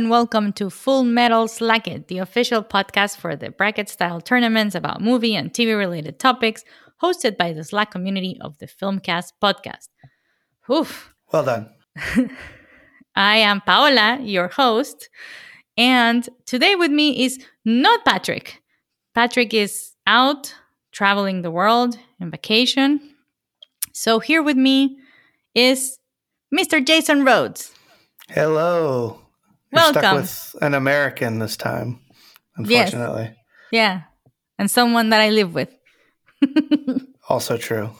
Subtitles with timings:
[0.00, 5.02] and welcome to Full Metal Slacket, the official podcast for the bracket style tournaments about
[5.02, 6.64] movie and TV related topics,
[7.02, 9.88] hosted by the Slack community of the Filmcast podcast.
[10.72, 11.12] Oof.
[11.30, 11.68] Well done.
[13.14, 15.10] I am Paola, your host,
[15.76, 18.62] and today with me is not Patrick.
[19.14, 20.54] Patrick is out
[20.92, 23.16] traveling the world in vacation.
[23.92, 24.96] So here with me
[25.54, 25.98] is
[26.58, 26.82] Mr.
[26.82, 27.74] Jason Rhodes.
[28.30, 29.20] Hello.
[29.72, 32.00] You're stuck with an American this time,
[32.58, 32.92] Yes.
[32.92, 33.36] unfortunately.
[33.70, 34.02] Yeah,
[34.58, 35.68] and someone that I live with.
[37.28, 37.90] Also true.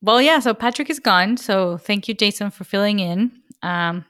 [0.00, 1.36] Well, yeah, so Patrick is gone.
[1.36, 3.30] So thank you, Jason, for filling in.
[3.62, 4.04] Um,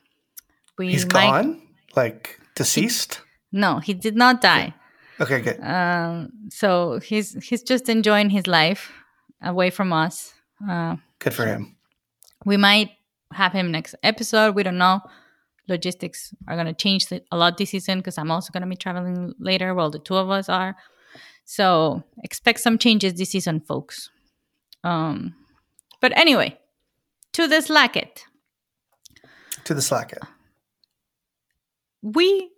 [0.79, 1.61] we He's might- gone?
[1.97, 3.21] Like deceased?
[3.51, 4.75] No, he did not die.
[5.21, 5.61] Okay, good.
[5.61, 8.91] Um, so he's he's just enjoying his life
[9.43, 10.33] away from us.
[10.67, 11.77] Uh, Good for him.
[12.47, 12.91] we might
[13.33, 14.55] have him next episode.
[14.55, 15.01] We don't know.
[15.69, 18.77] Logistics are going to change a lot this season because I'm also going to be
[18.77, 19.75] traveling later.
[19.75, 20.77] Well, the two of us are.
[21.45, 24.11] So expect some changes this season, folks.
[24.85, 25.35] Um,
[26.01, 26.59] but anyway,
[27.33, 28.25] to the Slacket.
[29.65, 30.23] To the Slacket.
[32.03, 32.51] we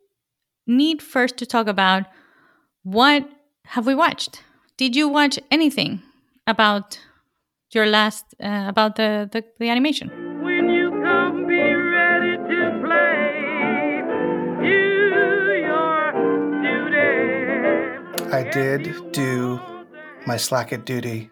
[0.66, 2.06] need first to talk about
[2.82, 3.28] what
[3.66, 4.42] have we watched
[4.77, 6.02] did you watch anything
[6.47, 6.98] about
[7.71, 10.23] your last uh, about the, the the animation
[18.34, 19.61] I did do
[20.27, 21.31] my Slacket duty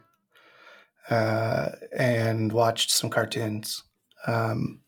[1.10, 3.82] uh, and watched some cartoons.
[4.28, 4.82] Um,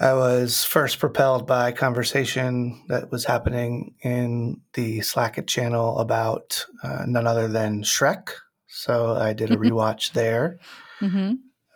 [0.00, 6.64] I was first propelled by a conversation that was happening in the Slacket channel about
[6.82, 8.30] uh, none other than Shrek.
[8.66, 10.58] So I did a rewatch there.
[11.00, 11.32] hmm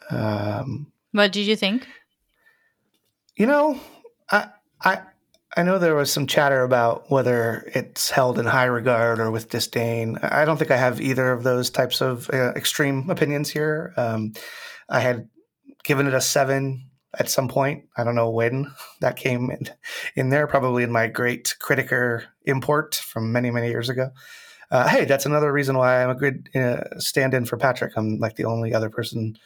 [0.09, 1.87] Um, what did you think
[3.37, 3.79] you know,
[4.31, 4.49] I
[4.83, 5.03] I
[5.57, 9.49] I know there was some chatter about whether it's held in high regard or with
[9.49, 10.19] disdain.
[10.23, 13.95] I don't think I have either of those types of uh, extreme opinions here.
[13.97, 14.35] Um,
[14.91, 15.29] I had
[15.83, 17.85] given it a seven at some point.
[17.97, 19.69] I don't know when that came in,
[20.15, 20.47] in there.
[20.47, 24.11] Probably in my great Criticker import from many many years ago.
[24.71, 27.93] Uh, hey, that's another reason why I'm a good uh, stand-in for Patrick.
[27.97, 29.39] I'm like the only other person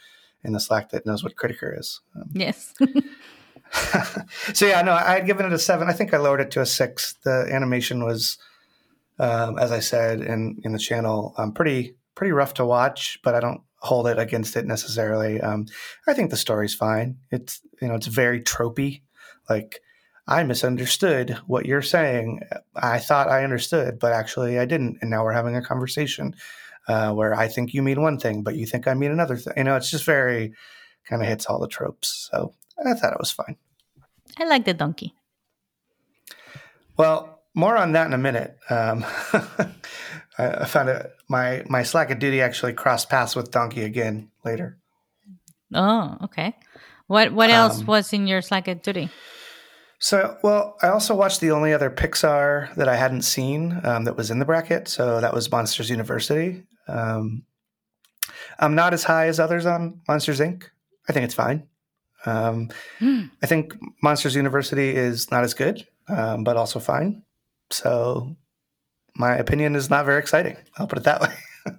[0.43, 2.01] in the Slack that knows what Criticker is.
[2.15, 2.73] Um, yes
[4.53, 5.89] so yeah, no, I had given it a seven.
[5.89, 7.13] I think I lowered it to a six.
[7.23, 8.37] The animation was,
[9.19, 13.35] um, as I said in in the channel, um, pretty pretty rough to watch, but
[13.35, 15.41] I don't hold it against it necessarily.
[15.41, 15.65] Um,
[16.07, 17.17] I think the story's fine.
[17.31, 19.01] It's you know it's very tropey.
[19.49, 19.81] Like
[20.27, 22.41] I misunderstood what you're saying.
[22.75, 24.97] I thought I understood, but actually I didn't.
[25.01, 26.35] And now we're having a conversation
[26.87, 29.53] uh, where I think you mean one thing, but you think I mean another thing.
[29.57, 30.53] You know, it's just very
[31.09, 32.29] kind of hits all the tropes.
[32.31, 32.53] So
[32.85, 33.57] I thought it was fine.
[34.39, 35.13] i like the donkey
[36.97, 38.57] Well, more on that in a minute.
[38.69, 39.03] Um,
[40.37, 41.11] I, I found it.
[41.27, 44.77] My my Slacket duty actually crossed paths with Donkey again later.
[45.73, 46.55] oh okay
[47.07, 49.09] what what else Um, was in your Slacket duty
[49.99, 54.17] So, well, I also watched the only other Pixar that I hadn't seen um, that
[54.17, 54.87] was in the bracket.
[54.87, 56.63] So that was Monsters University.
[56.87, 57.43] Um,
[58.59, 60.63] I'm not as high as others on Monsters Inc.
[61.07, 61.67] I think it's fine.
[62.25, 63.25] Um, Hmm.
[63.41, 67.23] I think Monsters University is not as good, um, but also fine.
[67.71, 68.35] So
[69.15, 70.57] my opinion is not very exciting.
[70.77, 71.33] I'll put it that way.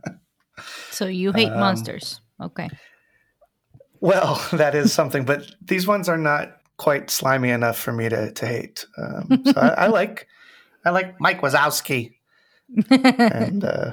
[0.91, 2.69] so you hate um, monsters okay
[4.01, 8.33] Well, that is something, but these ones are not quite slimy enough for me to
[8.33, 8.87] to hate.
[8.99, 10.27] Um, so I, I like
[10.85, 12.15] I like Mike Wazowski
[12.91, 13.93] and uh,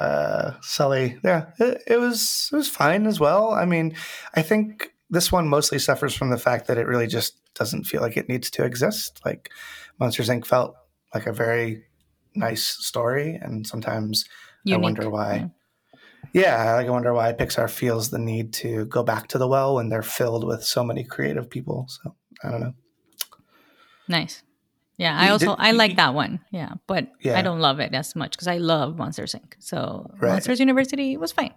[0.00, 1.18] uh, Sully.
[1.24, 3.52] Yeah, it, it was it was fine as well.
[3.52, 3.94] I mean,
[4.34, 8.02] I think this one mostly suffers from the fact that it really just doesn't feel
[8.02, 9.20] like it needs to exist.
[9.24, 9.50] Like
[9.98, 10.44] Monsters Inc.
[10.44, 10.76] felt
[11.14, 11.84] like a very
[12.34, 14.24] nice story, and sometimes
[14.70, 15.50] I wonder why.
[16.32, 19.76] Yeah, like I wonder why Pixar feels the need to go back to the well
[19.76, 21.86] when they're filled with so many creative people.
[21.88, 22.74] So I don't know.
[24.08, 24.42] Nice.
[24.96, 26.40] Yeah, I also I like that one.
[26.50, 27.38] Yeah, but Yeah.
[27.38, 29.54] I don't love it as much because I love Monsters Inc.
[29.58, 30.32] So Right.
[30.32, 31.54] Monsters University was fine.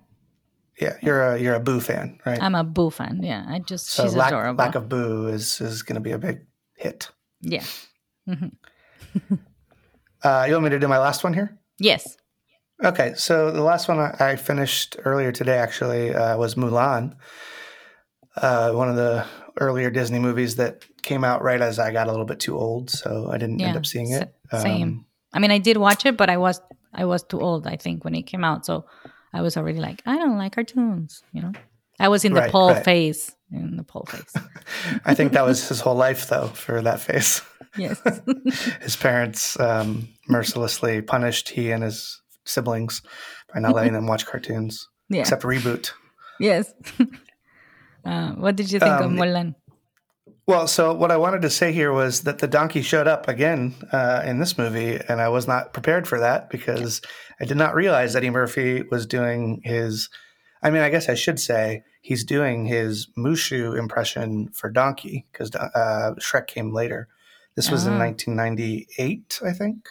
[0.79, 2.41] Yeah, you're a you're a Boo fan, right?
[2.41, 3.21] I'm a Boo fan.
[3.23, 4.63] Yeah, I just so she's lack, adorable.
[4.63, 6.45] lack of Boo is is going to be a big
[6.75, 7.09] hit.
[7.41, 7.63] yeah.
[8.27, 9.35] Mm-hmm.
[10.23, 11.57] Uh, you want me to do my last one here?
[11.77, 12.17] Yes.
[12.83, 17.15] Okay, so the last one I I finished earlier today actually uh, was Mulan.
[18.35, 19.25] Uh, one of the
[19.59, 22.89] earlier Disney movies that came out right as I got a little bit too old,
[22.89, 24.33] so I didn't end up seeing it.
[24.51, 25.05] Um, same.
[25.33, 26.59] I mean, I did watch it, but I was
[26.93, 28.65] I was too old, I think, when it came out.
[28.65, 28.85] So
[29.33, 31.21] I was already like, I don't like cartoons.
[31.33, 31.51] You know,
[31.99, 32.83] I was in the Right, Paul right.
[32.83, 33.35] phase.
[33.51, 34.33] In the Paul phase.
[35.05, 37.41] I think that was his whole life, though, for that face.
[37.77, 38.01] yes.
[38.81, 43.01] his parents um, mercilessly punished he and his siblings
[43.53, 45.21] by not letting them watch cartoons, Yeah.
[45.21, 45.91] except reboot.
[46.39, 46.73] yes.
[48.05, 49.55] uh, what did you think of Um, Mulan?
[50.47, 53.75] Well, so what I wanted to say here was that the donkey showed up again
[53.91, 57.01] uh, in this movie, and I was not prepared for that because
[57.41, 60.09] I did not realize Eddie Murphy was doing his.
[60.63, 65.53] I mean, I guess I should say he's doing his Mushu impression for Donkey because
[65.53, 67.09] uh, Shrek came later.
[67.55, 67.99] This was in Ah.
[68.05, 69.89] 1998, I think,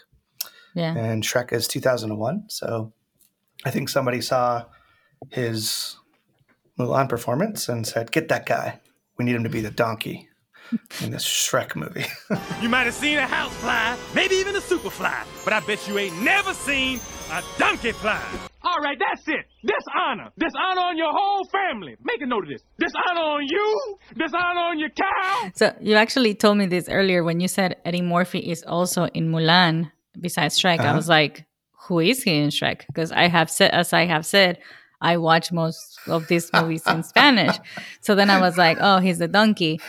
[0.74, 0.96] Yeah.
[0.96, 2.44] and Shrek is 2001.
[2.48, 2.94] So
[3.66, 4.64] I think somebody saw
[5.30, 5.96] his
[6.78, 8.80] Mulan performance and said, "Get that guy.
[9.18, 10.30] We need him to be the donkey."
[11.02, 12.06] In this Shrek movie.
[12.62, 15.86] You might have seen a house fly, maybe even a super fly, but I bet
[15.86, 16.98] you ain't never seen
[17.30, 18.20] a donkey fly.
[18.62, 19.44] All right, that's it.
[19.64, 20.30] Dishonor.
[20.38, 21.96] Dishonor on your whole family.
[22.02, 22.62] Make a note of this.
[22.80, 23.98] Dishonor on you.
[24.16, 25.50] Dishonor on your cow.
[25.54, 29.30] So you actually told me this earlier when you said Eddie Murphy is also in
[29.30, 30.80] Mulan besides Shrek.
[30.80, 30.96] I Uh-huh.
[30.96, 31.44] was like,
[31.86, 32.86] who is he in Shrek?
[32.88, 34.58] Because I have said, as I have said,
[35.00, 37.56] I watch most of these movies in Spanish.
[38.00, 39.80] So then I was like, oh, he's the donkey.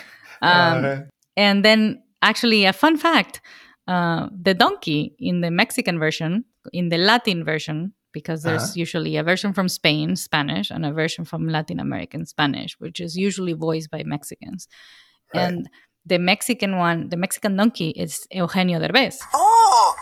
[0.42, 0.98] Um, Uh,
[1.36, 3.42] and then actually a fun fact
[3.88, 6.44] uh, the donkey in the mexican version
[6.74, 8.81] in the latin version because there's Uh-huh.
[8.86, 13.16] usually a version from spain spanish and a version from latin american spanish which is
[13.16, 14.68] usually voiced by mexicans
[15.34, 15.44] Right.
[15.44, 15.69] and
[16.06, 19.95] the mexican one the mexican donkey is eugenio derbez ¡Oh!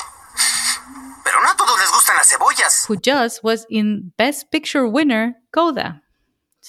[1.24, 2.86] Pero no a todos les gustan las cebollas.
[2.88, 6.02] who just was in best picture winner coda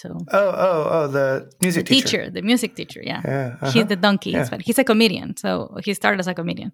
[0.01, 0.09] so
[0.41, 2.09] oh, oh, oh, the the music teacher.
[2.09, 3.71] teacher the music teacher yeah, Yeah, uh-huh.
[3.73, 4.49] he's the donkey Yeah.
[4.53, 5.49] but he's a comedian so
[5.85, 6.73] he started as a comedian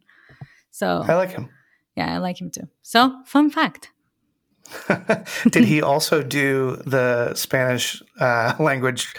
[0.73, 1.51] so I like him.
[1.97, 2.69] Yeah, I like him too.
[2.81, 3.91] So, fun fact.
[5.51, 9.15] Did he also do the Spanish uh, language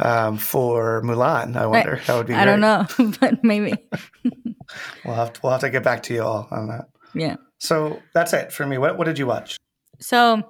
[0.00, 1.56] um, for Mulan?
[1.56, 2.00] I wonder.
[2.06, 2.34] That would be.
[2.34, 2.86] I don't know,
[3.20, 3.74] but maybe.
[5.04, 6.88] We'll have to, we'll have to get back to you all on that.
[7.14, 7.36] Yeah.
[7.58, 8.78] So that's it for me.
[8.78, 9.56] What What did you watch?
[10.00, 10.42] So,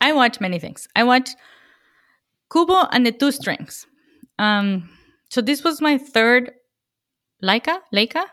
[0.00, 0.88] I watch many things.
[0.94, 1.36] I watched
[2.52, 3.86] Kubo and the Two Strings.
[4.38, 4.88] Um,
[5.30, 6.52] so this was my third
[7.42, 8.24] Laika, Laika,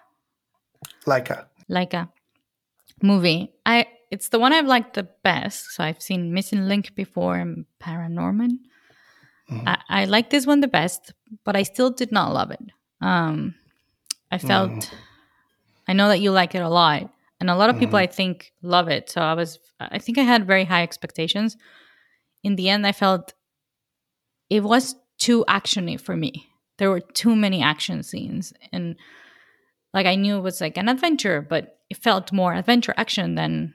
[1.08, 1.46] Laika.
[1.70, 2.10] Laika
[3.02, 3.52] movie.
[3.66, 5.72] I it's the one I've liked the best.
[5.72, 8.60] So I've seen Missing Link before and Paranorman.
[9.50, 9.64] Mhm.
[9.68, 11.14] I, I like this one the best,
[11.44, 12.62] but I still did not love it.
[13.02, 13.56] Um,
[14.32, 14.94] I felt Mm.
[15.88, 17.10] I know that you like it a lot,
[17.42, 18.04] and a lot of people Mhm.
[18.04, 19.10] I think love it.
[19.10, 21.58] So I was I think I had very high expectations.
[22.44, 23.34] In the end, I felt
[24.54, 26.32] it was too actiony for me.
[26.78, 28.96] There were too many action scenes, and
[29.94, 33.74] like I knew it was like an adventure, but it felt more adventure action than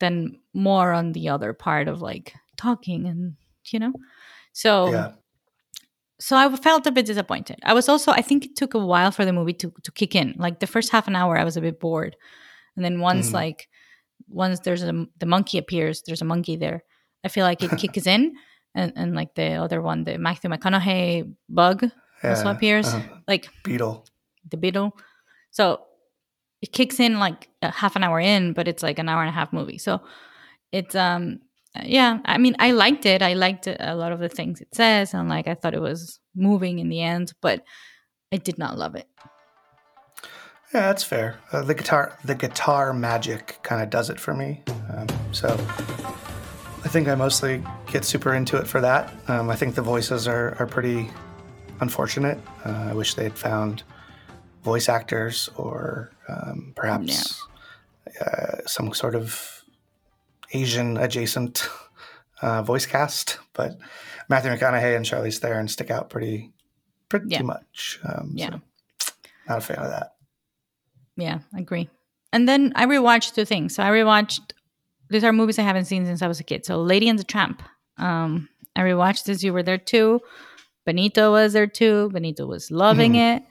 [0.00, 3.36] than more on the other part of like talking and
[3.72, 3.92] you know.
[4.52, 5.12] So Yeah.
[6.18, 7.58] so I felt a bit disappointed.
[7.64, 10.14] I was also I think it took a while for the movie to to kick
[10.14, 10.34] in.
[10.38, 12.16] Like the first half an hour, I was a bit bored,
[12.76, 13.34] and then once Mhm.
[13.40, 13.68] like
[14.28, 16.82] once there's a the monkey appears, there's a monkey there.
[17.24, 18.34] I feel like it kicks in,
[18.74, 21.90] and and like the other one, the Matthew McConaughey bug
[22.22, 23.16] also appears, uh-huh.
[23.26, 24.04] like Beetle.
[24.50, 24.96] the beetle.
[25.50, 25.82] So
[26.62, 29.28] it kicks in like a half an hour in, but it's like an hour and
[29.28, 29.78] a half movie.
[29.78, 30.00] So
[30.72, 31.40] it's um
[31.82, 33.22] yeah, I mean I liked it.
[33.22, 36.20] I liked a lot of the things it says and like I thought it was
[36.34, 37.64] moving in the end, but
[38.32, 39.08] I did not love it.
[40.72, 41.40] Yeah, that's fair.
[41.50, 44.62] Uh, the guitar, the guitar magic kind of does it for me.
[44.94, 45.48] Um, so
[46.82, 49.12] I think I mostly get super into it for that.
[49.28, 51.10] Um, I think the voices are, are pretty
[51.80, 52.38] unfortunate.
[52.64, 53.82] Uh, I wish they had found
[54.62, 57.42] voice actors or um, perhaps
[58.20, 59.62] uh, some sort of
[60.52, 61.68] Asian adjacent
[62.42, 63.38] uh, voice cast.
[63.52, 63.78] But
[64.28, 66.50] Matthew McConaughey and Charlize Theron stick out pretty
[67.10, 67.42] pretty Yeah.
[67.42, 68.00] much.
[68.04, 68.50] Um, Yeah.
[68.50, 68.60] so
[69.48, 70.14] not a fan of that.
[71.16, 71.90] Yeah, I agree.
[72.32, 73.74] And then I rewatched two things.
[73.74, 74.52] So I rewatched
[75.10, 76.64] these are movies I haven't seen since I was a kid.
[76.64, 77.62] So Lady and the Tramp.
[77.98, 79.42] Um, I rewatched this.
[79.42, 80.20] You were there too.
[80.86, 82.08] Benito was there too.
[82.12, 83.42] Benito was loving it.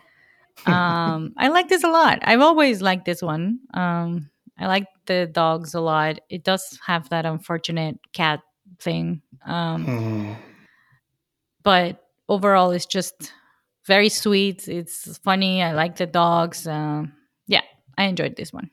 [0.66, 2.20] Um, I like this a lot.
[2.24, 3.60] I've always liked this one.
[3.74, 6.20] Um, I like the dogs a lot.
[6.30, 8.42] It does have that unfortunate cat
[8.80, 9.22] thing.
[9.46, 10.34] Um, Hmm.
[11.64, 13.34] but overall it's just
[13.86, 17.12] very sweet it's funny i like the dogs um,
[17.48, 17.62] yeah
[17.98, 18.70] i enjoyed this one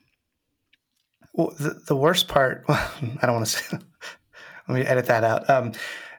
[1.36, 3.78] Well, the, the worst part, I don't want to say,
[4.68, 5.48] let me edit that out.
[5.48, 5.72] Um,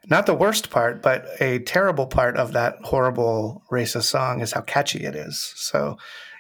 [0.09, 4.61] not the worst part, but a terrible part of that horrible racist song is how
[4.61, 5.51] catchy it is.
[5.55, 5.97] So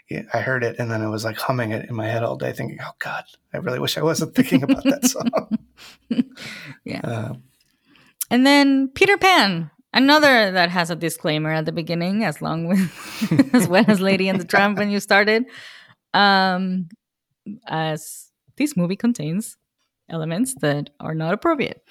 [0.09, 2.37] yeah, I heard it and then I was like humming it in my head all
[2.37, 5.57] day, thinking, "Oh God, I really wish I wasn't thinking about that song."
[6.85, 7.01] Yeah.
[7.03, 7.33] Uh,
[8.31, 13.53] And then Peter Pan, another that has a disclaimer at the beginning, as long with
[13.53, 15.43] as well as Lady and the Tramp when you started.
[16.13, 16.87] Um,
[17.67, 18.26] as
[18.57, 19.57] this movie contains
[20.09, 21.81] elements that are not appropriate.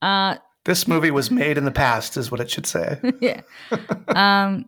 [0.00, 2.98] Uh, this movie was made in the past, is what it should say.
[3.20, 3.40] yeah.
[4.08, 4.66] Um,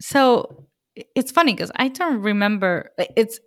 [0.00, 0.64] so
[1.14, 2.90] it's funny because I don't remember.
[3.16, 3.38] It's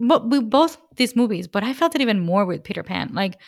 [0.00, 3.10] but we both these movies, but I felt it even more with Peter Pan.
[3.14, 3.38] Like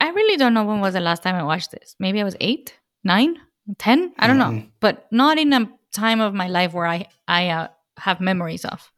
[0.00, 1.94] I really don't know when was the last time I watched this.
[1.98, 2.74] Maybe I was eight,
[3.04, 3.36] nine,
[3.78, 4.12] ten.
[4.18, 4.70] I don't know, Mhm.
[4.80, 8.90] but not in a time of my life where I I uh, have memories of.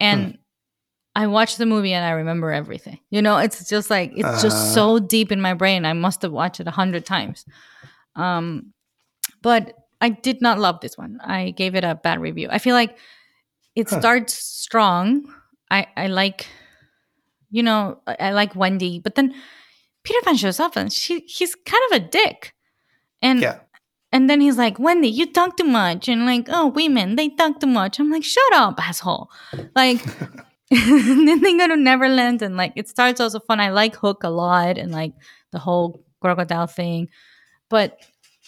[0.00, 0.38] And
[1.16, 2.98] I watched the movie and I remember everything.
[3.10, 4.42] You know, it's just like it's Uh.
[4.42, 5.84] just so deep in my brain.
[5.84, 7.44] I must have watched it a hundred times.
[8.16, 8.72] Um,
[9.42, 11.18] but I did not love this one.
[11.22, 12.48] I gave it a bad review.
[12.50, 12.98] I feel like
[13.74, 14.00] it Huh.
[14.00, 15.32] starts strong.
[15.70, 16.46] I I like,
[17.50, 19.34] you know, I, I like Wendy, but then
[20.02, 22.54] Peter Pan shows up and she he's kind of a dick,
[23.22, 23.60] and Yeah.
[24.12, 27.60] and then he's like, Wendy, you talk too much, and like, oh, women they talk
[27.60, 27.98] too much.
[28.00, 29.30] I'm like, shut up, asshole.
[29.76, 30.02] Like.
[30.70, 33.60] then they go to Neverland and like it starts also fun.
[33.60, 35.12] I like Hook a lot and like
[35.52, 37.08] the whole crocodile thing.
[37.70, 37.98] But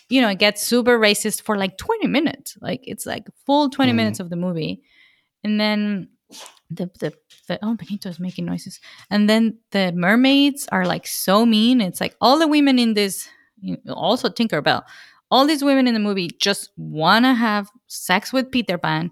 [0.08, 2.56] you know, it gets super racist for like 20 minutes.
[2.60, 3.96] Like it's like full 20 Mhm.
[3.96, 4.82] minutes of the movie.
[5.44, 6.08] And then
[6.70, 7.12] the the,
[7.48, 8.80] the oh Benito is making noises.
[9.10, 11.80] And then the mermaids are like so mean.
[11.80, 13.28] It's like all the women in this
[13.60, 14.82] you know, also Tinkerbell.
[15.30, 19.10] All these women in the movie just wanna have sex with Peter Pan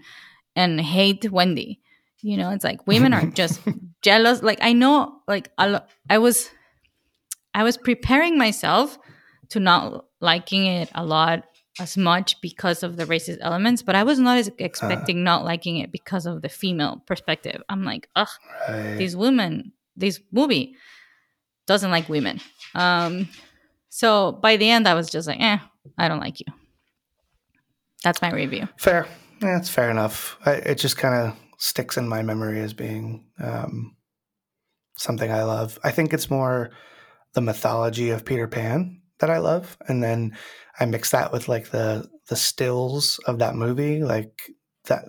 [0.56, 1.80] and hate Wendy.
[2.26, 3.60] You know, it's like women are just
[4.02, 4.42] jealous.
[4.42, 6.48] Like I know, like a lo- I was,
[7.52, 8.98] I was preparing myself
[9.50, 11.44] to not liking it a lot
[11.78, 15.92] as much because of the racist elements, but I was not expecting not liking it
[15.92, 17.62] because of the female perspective.
[17.68, 18.28] I'm like, ugh,
[18.68, 18.96] Right.
[18.96, 20.76] these women, this movie
[21.66, 22.40] doesn't like women.
[22.74, 23.28] Um,
[23.90, 25.58] so by the end, I was just like, eh,
[25.98, 26.46] I don't like you.
[28.02, 28.66] That's my review.
[28.78, 29.06] Fair.
[29.42, 30.38] Yeah, it's fair enough.
[30.46, 33.96] I, it just kind of sticks in my memory as being um,
[34.96, 35.78] something I love.
[35.84, 36.70] I think it's more
[37.32, 40.36] the mythology of Peter Pan that I love, and then
[40.78, 44.50] I mix that with like the the stills of that movie, like
[44.84, 45.04] that.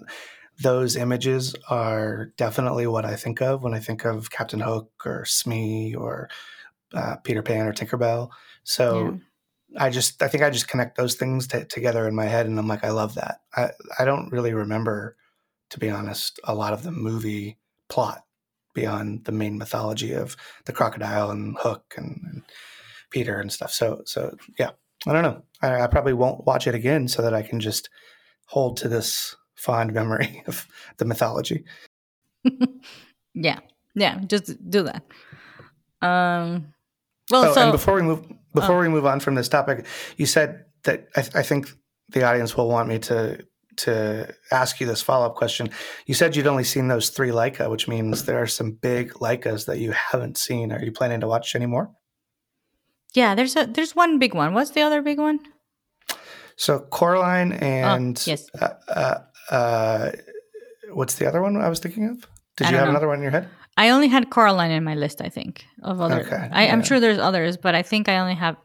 [0.63, 5.25] Those images are definitely what I think of when I think of Captain Hook or
[5.25, 6.29] Smee or
[6.93, 8.29] uh, Peter Pan or Tinkerbell.
[8.63, 9.19] So
[9.77, 12.57] I just I think I just connect those things t- together in my head, and
[12.57, 13.41] I'm like, I love that.
[13.55, 15.17] I I don't really remember,
[15.75, 17.57] to be honest, a lot of the movie
[17.89, 18.23] plot
[18.73, 22.43] beyond the main mythology of the crocodile and Hook and, and
[23.09, 23.73] Peter and stuff.
[23.73, 24.71] So so yeah,
[25.05, 25.43] I don't know.
[25.61, 27.89] I, I probably won't watch it again so that I can just
[28.45, 30.65] hold to this fond memory of
[30.97, 31.65] the mythology.
[33.37, 33.59] Yeah,
[33.95, 35.03] yeah, just do that.
[36.01, 36.73] Um,
[37.29, 38.79] well, oh, so and before we move before oh.
[38.79, 41.69] we move on from this topic, you said that I, I think
[42.07, 43.45] the audience will want me to
[43.77, 45.69] to ask you this follow up question.
[46.05, 49.65] You said you'd only seen those three Laika, which means there are some big Laikas
[49.65, 50.71] that you haven't seen.
[50.71, 51.91] Are you planning to watch any more?
[53.15, 54.53] yeah, there's a there's one big one.
[54.53, 55.39] What's the other big one?
[56.57, 58.49] So Coraline and yes.
[58.59, 60.11] uh, uh, uh,
[60.93, 62.27] what's the other one I was thinking of?
[62.57, 62.91] Did I you have know.
[62.91, 63.49] another one in your head?
[63.77, 65.21] I only had Caroline in my list.
[65.21, 66.21] I think of other.
[66.21, 66.85] Okay, I, I'm yeah.
[66.85, 68.55] sure there's others, but I think I only have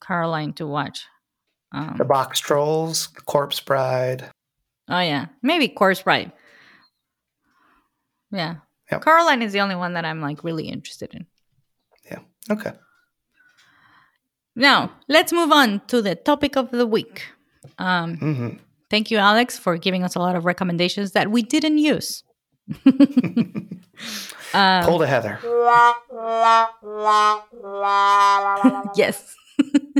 [0.00, 1.06] Caroline to watch.
[1.72, 4.29] Um, The Box Trolls, Corpse Bride.
[4.90, 6.32] Oh yeah, maybe Corpse Bride.
[8.30, 8.56] Yeah.
[9.02, 11.26] Caroline is the only one that I'm like really interested in.
[12.10, 12.18] Yeah.
[12.50, 12.72] Okay.
[14.56, 17.22] Now let's move on to the topic of the week.
[17.78, 18.48] Um, hmm
[18.90, 22.24] Thank you, Alex, for giving us a lot of recommendations that we didn't use.
[24.52, 25.38] um, Pull the Heather.
[28.96, 29.36] yes.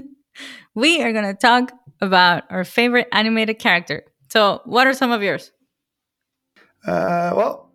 [0.74, 1.70] we are going to talk
[2.00, 4.02] about our favorite animated character.
[4.30, 5.50] So, what are some of yours?
[6.86, 7.72] Uh, well,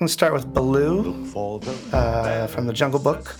[0.00, 1.24] let's start with Baloo
[1.92, 3.36] uh, from the Jungle Book.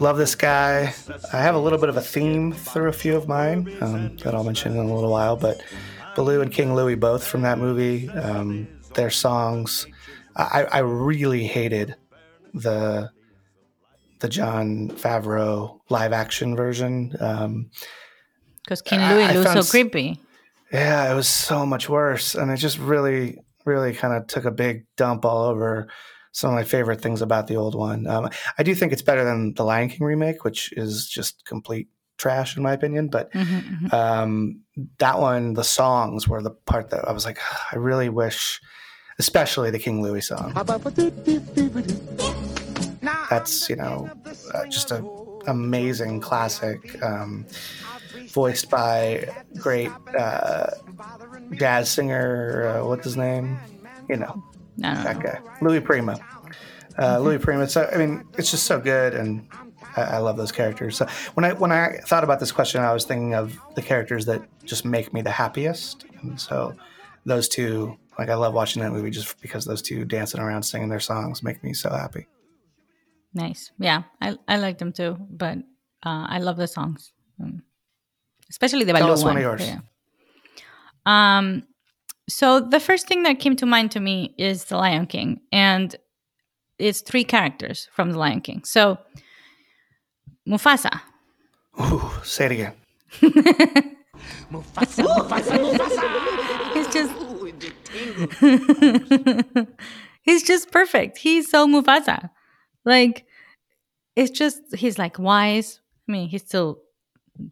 [0.00, 0.92] Love this guy.
[1.32, 4.34] I have a little bit of a theme through a few of mine um, that
[4.34, 5.62] I'll mention in a little while, but
[6.16, 8.08] Baloo and King Louie both from that movie.
[8.10, 9.86] Um, their songs,
[10.36, 11.94] I, I really hated
[12.54, 13.10] the
[14.18, 17.14] the Jon Favreau live action version.
[17.18, 17.70] Um,
[18.64, 20.20] Because King I- Louie I looks so creepy.
[20.72, 24.50] Yeah, it was so much worse, and it just really, really kind of took a
[24.50, 25.88] big dump all over
[26.32, 28.06] some of my favorite things about the old one.
[28.06, 31.88] Um, I do think it's better than the Lion King remake, which is just complete
[32.16, 33.08] trash in my opinion.
[33.08, 33.92] But Mhm, mhm.
[33.92, 34.60] um,
[34.98, 37.38] that one, the songs were the part that I was like,
[37.72, 38.60] I really wish,
[39.18, 40.52] especially the King Louie song.
[43.28, 44.08] That's you know
[44.54, 45.00] uh, just a
[45.46, 47.46] amazing classic, um,
[48.28, 50.70] voiced by great uh,
[51.52, 52.66] jazz singer.
[52.66, 53.58] Uh, what's his name?
[54.08, 54.42] You know
[54.78, 55.22] that know.
[55.22, 56.18] guy, Louis Prima.
[56.98, 57.68] Uh, Louis Prima.
[57.68, 59.46] So I mean, it's just so good, and
[59.96, 60.96] I, I love those characters.
[60.96, 64.26] So when I when I thought about this question, I was thinking of the characters
[64.26, 66.74] that just make me the happiest, and so
[67.24, 67.96] those two.
[68.18, 71.42] Like I love watching that movie just because those two dancing around singing their songs
[71.42, 72.26] make me so happy.
[73.34, 73.70] Nice.
[73.78, 75.58] Yeah, I I like them too, but
[76.04, 77.62] uh, I love the songs, Mm.
[78.50, 79.36] especially the Tell Baloo us one one.
[79.38, 79.66] of yours.
[79.66, 79.78] Yeah.
[81.06, 81.62] Um,
[82.28, 85.96] so the first thing that came to mind to me is the Lion King, and
[86.78, 88.64] it's three characters from the Lion King.
[88.64, 88.98] So
[90.48, 91.00] Mufasa.
[91.80, 92.74] Ooh, say it again.
[96.74, 97.12] He's just
[100.22, 101.18] He's just perfect.
[101.18, 102.30] He's so Mufasa.
[102.84, 103.24] Like
[104.16, 105.80] it's just he's like wise.
[106.08, 106.80] I mean, he still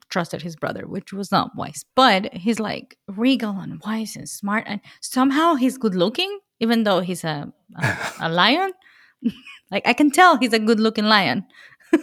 [0.08, 1.84] trusted his brother, which was not wise.
[1.94, 7.00] But he's like regal and wise and smart and somehow he's good looking even though
[7.00, 8.72] he's a a, a lion.
[9.70, 11.46] like I can tell he's a good looking lion.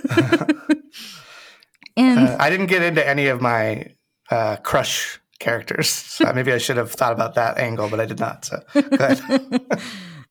[1.97, 3.93] and Uh, I didn't get into any of my
[4.29, 5.87] uh, crush characters.
[5.89, 8.45] So maybe I should have thought about that angle, but I did not.
[8.45, 9.81] So go ahead.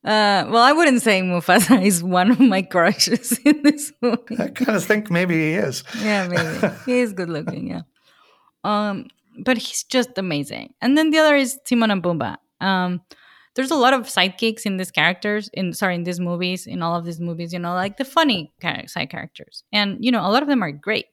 [0.06, 4.36] Uh, well, I wouldn't say Mufasa is one of my crushes in this movie.
[4.38, 5.82] I kind of think maybe he is.
[6.00, 7.66] Yeah, maybe he is good looking.
[7.69, 7.80] Yeah,
[8.62, 9.08] um,
[9.42, 10.75] but he's just amazing.
[10.80, 12.36] And then the other is Timon and Pumbaa.
[12.60, 13.00] Um,
[13.56, 15.50] there's a lot of sidekicks in these characters.
[15.52, 18.52] In sorry, in these movies, in all of these movies, you know, like the funny
[18.86, 21.06] side characters, and you know, a lot of them are great.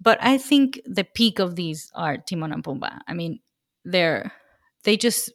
[0.00, 3.00] But I think the peak of these are Timon and Pumbaa.
[3.06, 3.40] I mean,
[3.84, 4.32] they're
[4.84, 5.30] they just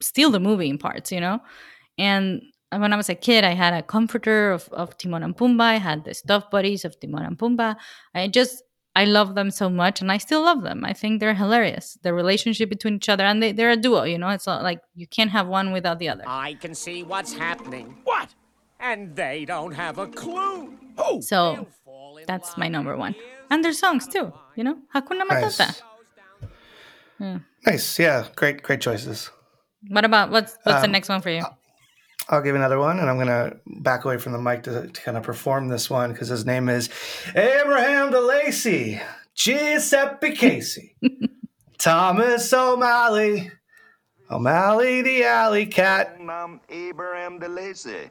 [0.00, 1.40] steal the movie in parts, you know.
[1.98, 5.62] And when I was a kid, I had a comforter of, of Timon and Pumbaa.
[5.62, 7.76] I had the stuffed buddies of Timon and Pumbaa.
[8.14, 8.62] I just,
[8.94, 10.84] I love them so much and I still love them.
[10.84, 11.98] I think they're hilarious.
[12.02, 14.28] The relationship between each other and they, they're a duo, you know?
[14.28, 16.24] It's not like you can't have one without the other.
[16.26, 17.96] I can see what's happening.
[18.04, 18.34] What?
[18.80, 20.74] And they don't have a clue.
[21.20, 21.66] So
[22.26, 23.14] that's my number one.
[23.50, 24.78] And their songs too, you know?
[24.94, 25.80] Hakuna Matata.
[27.18, 27.40] Nice.
[27.66, 27.98] Nice.
[27.98, 28.26] Yeah.
[28.36, 29.30] Great, great choices.
[29.88, 31.44] What about, what's, what's the Um, next one for you?
[32.30, 35.00] I'll give another one, and I'm going to back away from the mic to, to
[35.00, 36.90] kind of perform this one because his name is
[37.34, 39.00] Abraham DeLacy,
[39.34, 40.94] Giuseppe Casey,
[41.78, 43.50] Thomas O'Malley,
[44.30, 46.18] O'Malley the Alley Cat.
[46.20, 48.10] I'm Abraham DeLacy.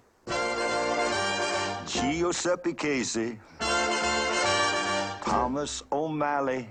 [1.86, 3.40] Giuseppe Casey.
[5.22, 6.70] Thomas O'Malley.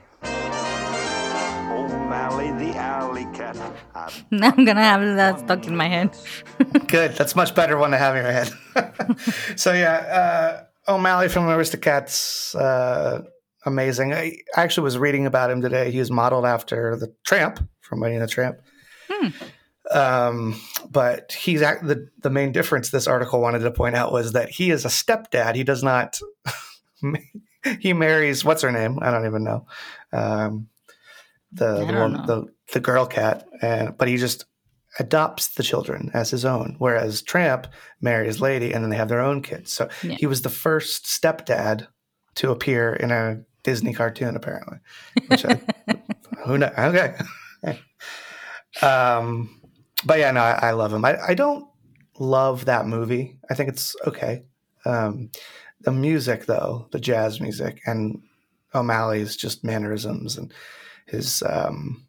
[1.71, 3.57] O'Malley the Alley Cat.
[3.95, 6.17] I Now I'm going to have that stuck in my head.
[6.87, 7.13] Good.
[7.13, 9.19] That's much better one to have in your head.
[9.59, 13.23] so yeah, uh, O'Malley from Aristocats, uh,
[13.65, 14.15] amazing.
[14.15, 15.91] I actually was reading about him today.
[15.91, 18.61] He was modeled after the Tramp from Lady and the Tramp.
[19.91, 24.33] Um, but he's act- the the main difference this article wanted to point out was
[24.33, 25.55] that he is a stepdad.
[25.55, 26.19] He does not.
[27.81, 28.99] he marries what's her name?
[29.01, 29.67] I don't even know.
[30.13, 30.69] Um,
[31.53, 34.45] the the, one, the the girl cat, and but he just
[34.99, 36.75] adopts the children as his own.
[36.79, 37.67] Whereas Tramp
[38.01, 39.71] marries Lady, and then they have their own kids.
[39.73, 40.15] So Yeah.
[40.15, 41.87] he was the first stepdad
[42.37, 44.79] to appear in a Disney cartoon, apparently.
[45.29, 45.61] Which I,
[46.47, 46.73] who knows?
[46.79, 47.15] Okay.
[48.83, 49.61] um,
[50.05, 51.05] but yeah, no, I, I love him.
[51.05, 51.67] I, I don't
[52.19, 53.39] love that movie.
[53.51, 54.45] I think it's okay.
[54.85, 55.31] Um,
[55.81, 58.23] the music, though, the jazz music, and
[58.75, 60.53] O'Malley's just mannerisms and
[61.07, 62.07] his, um,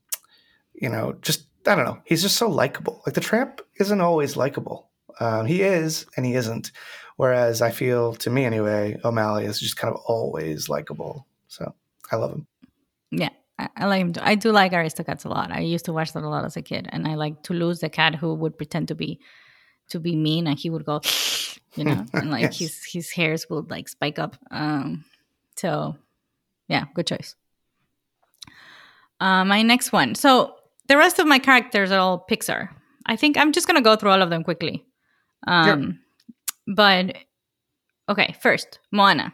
[0.74, 2.00] you know, just I don't know.
[2.06, 3.02] He's just so likable.
[3.06, 4.90] Like the Tramp isn't always likable.
[5.20, 6.72] Um, he is, and he isn't.
[7.18, 11.26] Whereas I feel, to me anyway, O'Malley is just kind of always likable.
[11.48, 11.74] So
[12.12, 12.48] I love him.
[13.12, 14.22] Yeah, I, I like him too.
[14.24, 15.52] I do like Aristocats a lot.
[15.52, 17.90] I used to watch that a lot as a kid, and I like Toulouse, the
[17.90, 19.20] cat who would pretend to be
[19.90, 21.02] to be mean, and he would go,
[21.76, 22.60] you know, and like Yes.
[22.60, 24.38] his his hairs would like spike up.
[24.52, 25.04] Um,
[25.56, 25.98] so
[26.68, 27.36] yeah, good choice.
[29.20, 30.16] Uh, my next one.
[30.16, 30.56] So
[30.88, 32.70] the rest of my characters are all Pixar.
[33.06, 34.86] I think I'm just gonna go through all of them quickly.
[35.48, 36.00] Um,
[36.68, 37.16] but
[38.10, 39.34] okay, first Moana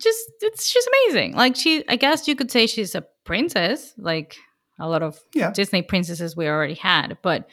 [0.00, 1.34] just it's she's amazing.
[1.34, 4.36] Like she I guess you could say she's a princess, like
[4.78, 5.50] a lot of Yeah.
[5.50, 7.48] Disney princesses we already had, but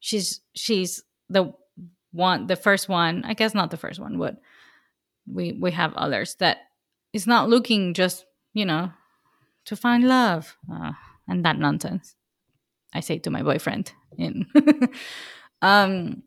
[0.00, 1.52] she's she's the
[2.12, 4.36] one the first one, I guess not the first one, but
[5.26, 6.58] we we have others that
[7.12, 8.90] is not looking just you know
[9.68, 10.92] to find love uh,
[11.28, 12.14] and that nonsense.
[12.94, 14.46] I say to my boyfriend in
[15.62, 16.22] um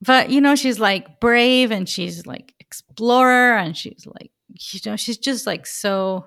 [0.00, 4.30] but you know she's like brave and she's like explorer and she's like
[4.72, 6.24] you know she's just like so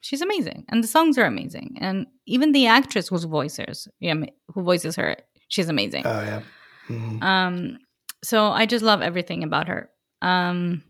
[0.00, 4.14] she's amazing and the songs are amazing and even the actress whose voices yeah
[4.52, 5.16] who voices her
[5.48, 6.42] she's amazing Oh yeah.
[6.88, 7.22] Mhm.
[7.22, 7.78] um
[8.24, 9.88] so i just love everything about her
[10.22, 10.82] um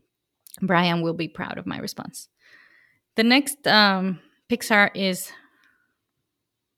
[0.62, 2.28] brian will be proud of my response
[3.16, 4.18] the next um
[4.50, 5.30] pixar is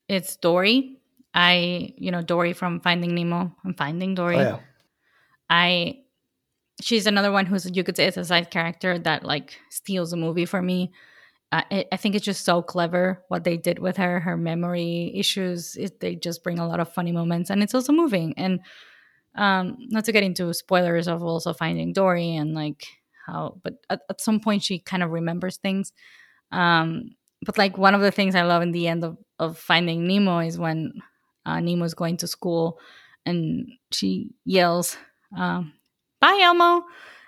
[0.09, 0.99] it's dory
[1.35, 4.59] i you know dory from finding nemo i'm finding dory Oh yeah.
[5.53, 5.99] I
[6.81, 10.17] she's another one who's you could say it's a side character that like steals the
[10.17, 10.93] movie for me.
[11.53, 14.21] Uh, I, I think it's just so clever what they did with her.
[14.21, 17.93] Her memory issues, it, they just bring a lot of funny moments, and it's also
[17.93, 18.33] moving.
[18.39, 18.61] And
[19.35, 22.87] um, not to get into spoilers of also Finding Dory and like
[23.27, 25.93] how, but at, at some point she kind of remembers things.
[26.53, 30.07] Um, but like one of the things I love in the end of, of Finding
[30.07, 30.93] Nemo is when
[31.45, 32.79] uh, Nemo's going to school
[33.27, 34.97] and she yells,
[35.37, 35.73] um,
[36.21, 36.85] "Bye, Elmo!"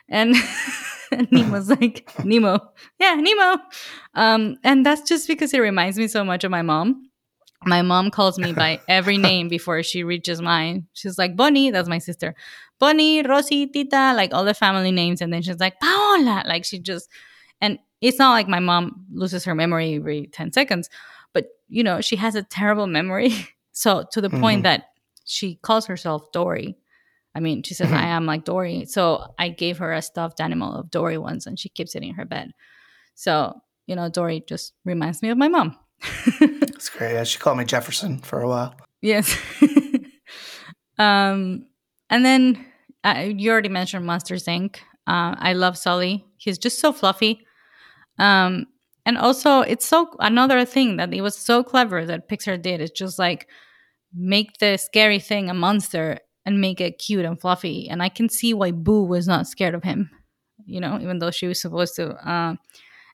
[0.09, 0.37] and,
[1.13, 2.59] and Nemo's like, "Nemo,
[2.99, 3.63] yeah, Nemo,"
[4.15, 7.11] um, and that's just because it reminds me so much of my mom.
[7.67, 10.87] My mom calls me by every name before she reaches mine.
[10.93, 12.35] She's like, Bonnie, that's my sister.
[12.79, 15.21] Bonnie, Rosie, Tita, like all the family names.
[15.21, 16.45] And then she's like, Paola.
[16.47, 17.09] Like she just,
[17.61, 20.89] and it's not like my mom loses her memory every 10 seconds,
[21.33, 23.31] but you know, she has a terrible memory.
[23.77, 24.63] So to the point Mhm.
[24.65, 24.85] that
[25.25, 26.77] she calls herself Dory.
[27.35, 28.85] I mean, she says, I am like Dory.
[28.87, 32.15] So I gave her a stuffed animal of Dory once and she keeps it in
[32.15, 32.53] her bed.
[33.17, 35.77] So, you know, Dory just reminds me of my mom.
[36.41, 37.15] It's great.
[37.15, 38.77] Yeah, she called me Jefferson for a while.
[39.03, 39.35] Yes.
[40.99, 41.67] um,
[42.11, 42.65] and then
[43.03, 44.77] uh, you already mentioned Monsters Inc.
[45.07, 46.25] Uh, I love Sully.
[46.37, 47.47] He's just so fluffy.
[48.19, 48.67] Um,
[49.07, 52.81] and also, it's so another thing that it was so clever that Pixar did.
[52.81, 53.49] It's just like
[54.15, 57.89] make the scary thing a monster and make it cute and fluffy.
[57.89, 60.11] And I can see why Boo was not scared of him.
[60.67, 62.11] You know, even though she was supposed to.
[62.29, 62.55] Uh,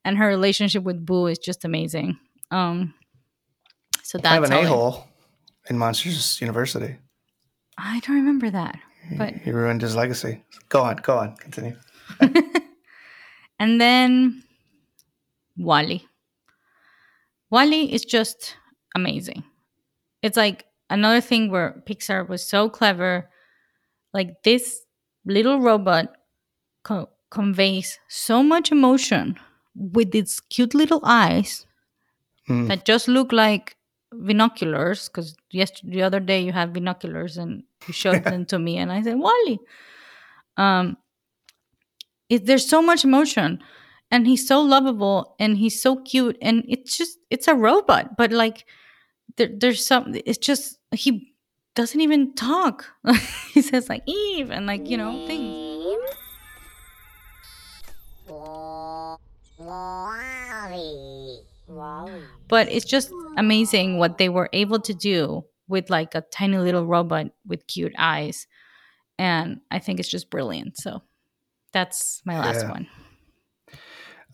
[0.05, 2.19] and her relationship with Boo is just amazing.
[2.51, 2.95] Um,
[4.03, 5.07] so that's I have an a hole
[5.69, 6.97] in Monsters University.
[7.79, 8.79] I don't remember that.
[9.17, 10.43] But He ruined his legacy.
[10.69, 11.77] Go on, go on, continue.
[13.59, 14.43] and then
[15.65, 16.07] WALL-E.
[17.51, 18.57] WALL-E is just
[18.95, 19.43] amazing.
[20.23, 23.29] It's like another thing where Pixar was so clever.
[24.13, 24.83] Like this
[25.25, 26.17] little robot
[26.83, 29.39] co- conveys so much emotion
[29.75, 31.67] with its cute little eyes
[32.49, 32.67] Mm.
[32.69, 33.77] that just look like
[34.13, 35.09] binoculars.
[35.09, 38.91] Because yes, the other day you had binoculars and you showed them to me, and
[38.91, 39.59] I said, "WALL-E."
[40.57, 40.97] Um,
[42.29, 43.63] it, there's so much emotion,
[44.11, 48.33] and he's so lovable, and he's so cute, and it's just it's a robot, but
[48.33, 48.67] like
[49.37, 50.15] there, there's some.
[50.27, 51.35] It's just he
[51.75, 52.87] doesn't even talk.
[53.55, 55.57] he says like Eve and like you know things.
[62.49, 66.85] But it's just amazing what they were able to do with like a tiny little
[66.85, 68.47] robot with cute eyes.
[69.19, 70.79] And I think it's just brilliant.
[70.79, 71.03] So
[71.73, 72.71] that's my last Yeah.
[72.73, 72.89] one.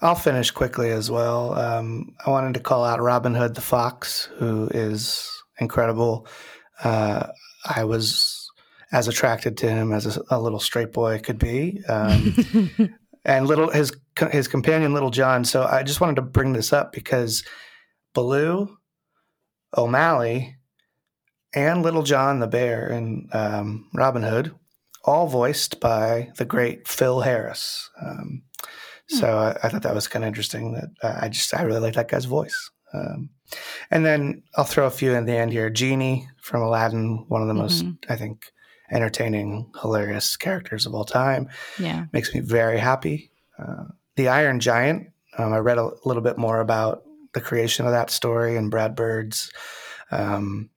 [0.01, 1.55] I'll finish quickly as well.
[1.55, 6.27] Um, I wanted to call out Robin Hood the Fox, who is incredible.
[6.83, 7.29] Uh,
[7.65, 8.51] I was
[8.93, 12.35] as attracted to him as a, a little straight boy could be, um,
[13.25, 13.97] and little his
[14.31, 15.45] his companion Little John.
[15.45, 17.45] So I just wanted to bring this up because
[18.15, 18.77] Baloo,
[19.77, 20.57] O'Malley,
[21.55, 24.55] and Little John the bear and um, Robin Hood,
[25.05, 27.91] all voiced by the great Phil Harris.
[28.01, 28.43] Um,
[29.09, 30.73] so I, I thought that was kind of interesting.
[30.75, 32.71] That uh, I just I really like that guy's voice.
[32.93, 33.31] Um,
[33.91, 35.71] and then I'll throw a few in the end here.
[35.71, 38.53] Genie from Aladdin, one of the most I think
[38.91, 41.49] entertaining, hilarious characters of all time.
[41.79, 42.07] yeah.
[42.13, 43.31] Makes me very happy.
[43.59, 43.85] Uh,
[44.17, 45.09] the Iron Giant.
[45.39, 47.03] Um, I read a little bit more about
[47.35, 49.53] the creation of that story and Brad Bird's
[50.11, 50.71] um,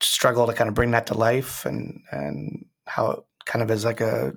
[0.00, 3.84] struggle to kind of bring that to life and and how it kind of is
[3.84, 4.34] like a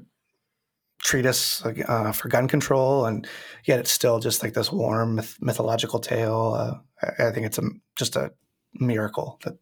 [1.00, 3.28] treatise uh, for gun control, and
[3.66, 6.54] yet it's still just like this warm myth- mythological tale.
[6.58, 7.64] Uh, I, think it's a,
[7.96, 8.34] just a
[8.74, 9.58] miracle that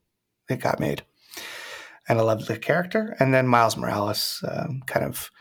[0.49, 1.03] it got made,
[2.07, 3.15] and I love the character.
[3.19, 5.31] And then Miles Morales, um, kind of.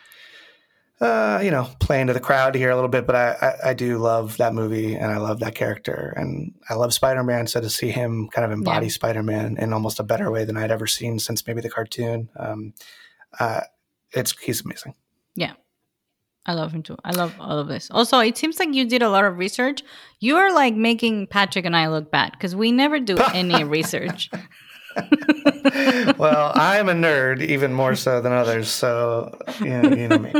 [0.98, 3.74] Uh, you know, playing to the crowd here a little bit, but I, I, I
[3.74, 7.46] do love that movie and I love that character and I love Spider Man.
[7.46, 8.92] So to see him kind of embody Yeah.
[8.92, 12.30] Spider Man in almost a better way than I'd ever seen since maybe the cartoon,
[12.36, 12.72] um,
[13.38, 13.60] uh,
[14.12, 14.94] it's he's amazing.
[15.34, 15.52] Yeah.
[16.46, 16.96] I love him too.
[17.04, 17.90] I love all of this.
[17.90, 19.82] Also, it seems like you did a lot of research.
[20.20, 24.30] You are like making Patrick and I look bad because we never do any research.
[26.18, 30.32] well, I'm a nerd even more so than others, so you know, you know me.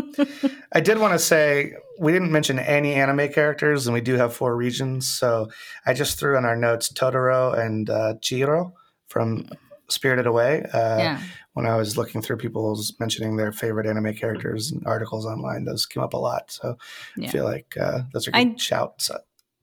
[0.73, 4.35] I did want to say we didn't mention any anime characters, and we do have
[4.35, 5.09] four regions.
[5.09, 5.51] So
[5.85, 8.73] I just threw in our notes Totoro and uh, Chihiro
[9.09, 9.49] from
[9.89, 10.65] Spirited Away.
[10.73, 11.21] Uh, Yeah.
[11.57, 15.87] When I was looking through people's mentioning their favorite anime characters and articles online, those
[15.87, 16.51] came up a lot.
[16.51, 16.77] So
[17.17, 17.29] Yeah.
[17.29, 19.11] I feel like uh, those are I- shouts.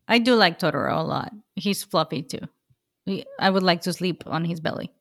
[0.07, 1.31] I do like Totoro a lot.
[1.55, 2.39] He's fluffy too.
[3.05, 4.91] He- I would like to sleep on his belly.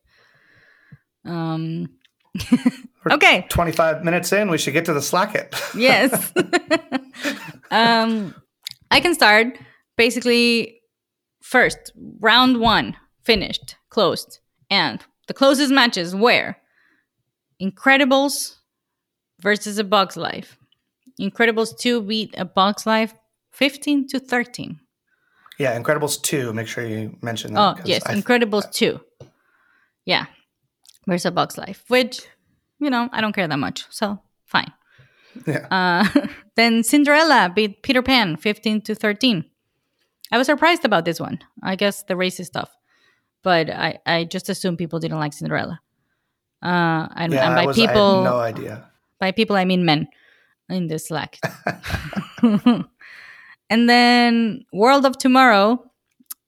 [1.24, 1.88] Um.
[3.10, 3.46] okay.
[3.48, 5.54] 25 minutes in, we should get to the Slacket.
[5.74, 6.30] yes.
[7.70, 8.34] um,
[8.90, 9.58] I can start.
[9.96, 10.80] Basically,
[11.42, 16.56] first round one finished, closed, and the closest matches were
[17.60, 18.56] Incredibles
[19.40, 20.56] versus A Bug's Life.
[21.20, 23.14] Incredibles two beat A Bug's Life
[23.50, 24.80] fifteen to thirteen.
[25.58, 26.52] yeah, Incredibles 2.
[26.54, 27.60] Make sure you mention that.
[27.78, 29.00] Oh, yes, I- Incredibles two.
[30.04, 30.26] Yeah,
[31.06, 32.20] versus A Bug's Life, which
[32.80, 34.72] you know I don't care that much, so fine.
[35.46, 35.66] Yeah.
[35.70, 39.44] Uh, then Cinderella beat Peter Pan 15 to 13.
[40.30, 41.40] I was surprised about this one.
[41.62, 42.70] I guess the racist stuff,
[43.42, 45.80] but I, I just assumed people didn't like Cinderella.
[46.62, 48.88] Uh, and, yeah, and I by was- people, no idea.
[49.18, 50.08] by people I mean men
[50.68, 51.38] in the Slack.
[53.70, 55.84] and then World of Tomorrow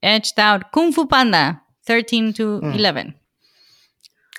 [0.03, 2.71] edged out Kung Fu Panda 13 to Hmm.
[2.71, 3.15] 11.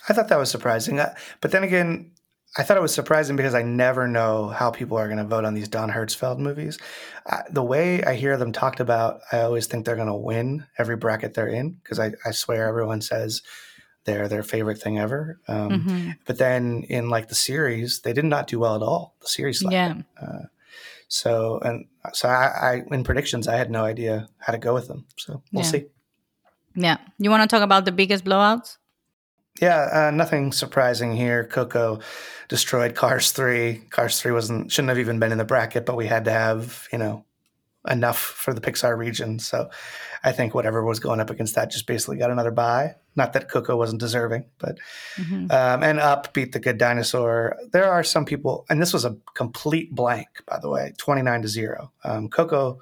[0.09, 1.01] I thought that was surprising.
[1.41, 2.13] But then again,
[2.57, 5.45] I thought it was surprising because I never know how people are going to vote
[5.45, 6.79] on these Don Hertzfeldt movies.
[7.27, 10.65] Uh, the way I hear them talked about, I always think they're going to win
[10.79, 13.43] every bracket they're in because I, I swear everyone says
[14.07, 15.39] they're their favorite thing ever.
[15.49, 16.19] Um, Mhm.
[16.27, 19.15] But then in like the series, they did not do well at all.
[19.21, 19.63] The series.
[19.69, 19.95] Yeah.
[20.21, 20.45] Uh,
[21.09, 24.89] so and so I, I in predictions, I had no idea how to go with
[24.89, 25.05] them.
[25.19, 25.71] So we'll Yeah.
[25.71, 25.85] see.
[26.75, 26.97] Yeah.
[27.19, 28.79] You want to talk about the biggest blowouts?
[29.61, 31.45] Yeah, uh, nothing surprising here.
[31.45, 32.01] Coco
[32.49, 33.83] destroyed Cars three.
[33.91, 36.87] Cars three wasn't shouldn't have even been in the bracket, but we had to have
[36.93, 37.25] you know
[37.89, 39.39] enough for the Pixar region.
[39.39, 39.71] So
[40.25, 42.97] I think whatever was going up against that just basically got another buy.
[43.17, 44.79] Not that Coco wasn't deserving, but
[45.19, 45.51] Mhm.
[45.51, 47.57] um, and up beat the Good Dinosaur.
[47.73, 51.43] There are some people, and this was a complete blank, by the way, twenty nine
[51.43, 51.93] to zero.
[52.05, 52.79] Um, Coco.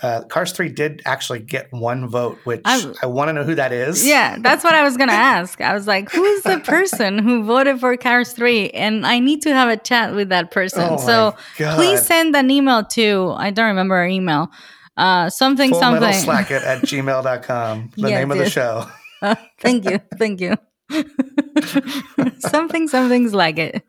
[0.00, 3.56] Uh, Cars 3 did actually get one vote, which I- I, want to know who
[3.56, 4.06] that is.
[4.06, 5.60] Yeah, that's what I was gonna ask.
[5.60, 8.70] I was like, who's the person who voted for Cars 3?
[8.70, 10.86] And I need to have a chat with that person.
[10.88, 14.52] Oh so please send an email to I don't remember our email.
[14.96, 16.00] Uh something Full something.
[16.00, 17.90] Metal Slacket at gmail.com.
[17.96, 18.52] The Yes, name of the yes.
[18.52, 18.86] show.
[19.60, 20.00] Thank you.
[20.16, 20.56] Thank you.
[22.38, 23.84] something something's like it.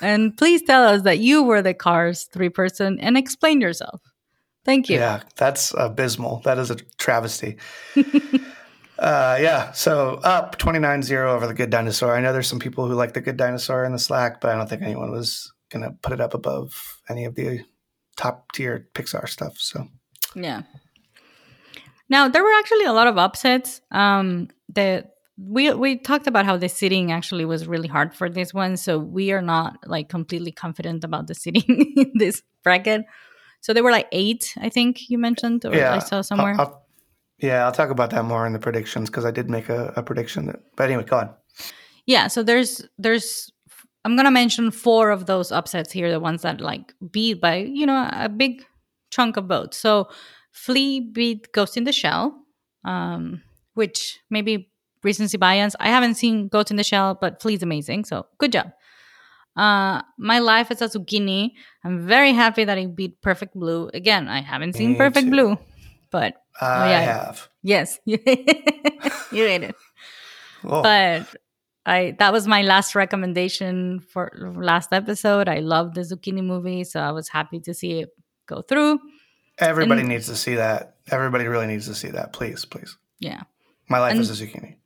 [0.00, 4.00] And please tell us that you were the Cars 3 person and explain yourself.
[4.64, 4.96] Thank you.
[4.96, 6.40] Yeah, that's abysmal.
[6.44, 7.56] That is a travesty.
[8.98, 12.14] uh, yeah, so up 29 0 over the Good Dinosaur.
[12.14, 14.56] I know there's some people who like the Good Dinosaur in the Slack, but I
[14.56, 17.60] don't think anyone was going to put it up above any of the
[18.16, 19.56] top tier Pixar stuff.
[19.58, 19.86] So,
[20.34, 20.62] Yeah.
[22.10, 23.80] Now there were actually a lot of upsets.
[23.90, 25.04] Um, the
[25.36, 28.98] we we talked about how the seating actually was really hard for this one, so
[28.98, 33.04] we are not like completely confident about the seating in this bracket.
[33.60, 35.94] So there were like eight, I think you mentioned, or yeah.
[35.94, 36.54] I saw somewhere.
[36.54, 36.84] I'll, I'll-
[37.40, 40.02] yeah, I'll talk about that more in the predictions because I did make a, a
[40.02, 40.46] prediction.
[40.46, 41.30] That, but anyway, go on.
[42.06, 43.52] yeah so there's there's
[44.04, 47.86] i'm gonna mention four of those upsets here the ones that like beat by you
[47.86, 48.64] know a big
[49.10, 50.08] chunk of votes so
[50.52, 52.34] Flee beat ghost in the shell
[52.84, 53.42] um
[53.78, 54.68] which maybe
[55.04, 58.66] recency bias i haven't seen ghost in the shell but Flee's amazing so good job
[59.56, 61.52] uh my life as a zucchini
[61.84, 65.30] i'm very happy that it beat perfect blue again i haven't seen Me perfect too.
[65.36, 65.58] blue
[66.10, 67.00] but I yeah.
[67.00, 67.48] have.
[67.62, 68.18] yes you
[69.54, 69.76] ate it
[70.64, 71.22] Oh, but
[71.86, 74.24] I that was my last recommendation for
[74.56, 75.46] last episode.
[75.48, 78.08] I love the zucchini movie, so I was happy to see it
[78.46, 78.98] go through.
[79.58, 80.96] everybody and- needs to see that.
[81.12, 82.32] Everybody really needs to see that.
[82.32, 82.98] Please, please.
[83.20, 83.42] Yeah.
[83.88, 84.76] My life And- is a zucchini.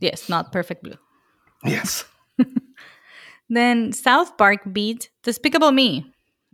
[0.00, 0.96] Yes, not perfect blue.
[1.64, 2.04] Yes.
[3.48, 6.06] Then South Park beat Despicable Me.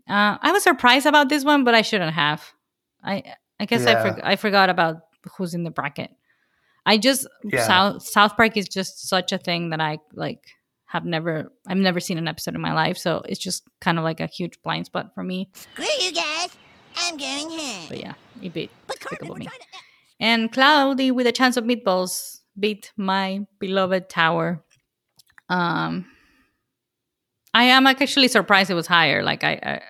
[0.09, 2.43] Uh, I was surprised about this one, but I shouldn't have.
[3.05, 3.23] I
[3.61, 5.03] I guess I for, I forgot about
[5.37, 6.11] who's in the bracket.
[6.87, 7.67] I just Yeah.
[7.67, 10.41] South South Park is just such a thing that I like
[10.87, 14.05] have never I've never seen an episode in my life, so it's just kind of
[14.05, 15.51] like a huge blind spot for me.
[15.53, 16.49] Screw you guys.
[16.97, 17.87] I'm going home.
[17.89, 19.49] But yeah, it beat But Cartman, Despicable we're Me.
[20.18, 24.64] And Cloudy with a chance of meatballs beat my beloved tower.
[25.48, 26.07] Um,
[27.52, 29.22] I am actually surprised it was higher.
[29.22, 29.81] Like I,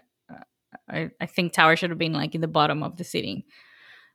[0.88, 3.44] I, I, I think Tower should have been like in the bottom of the seating,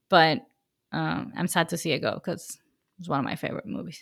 [0.10, 0.46] but
[0.92, 2.58] um, I'm sad to see it go because
[3.00, 4.02] it's one of my favorite movies.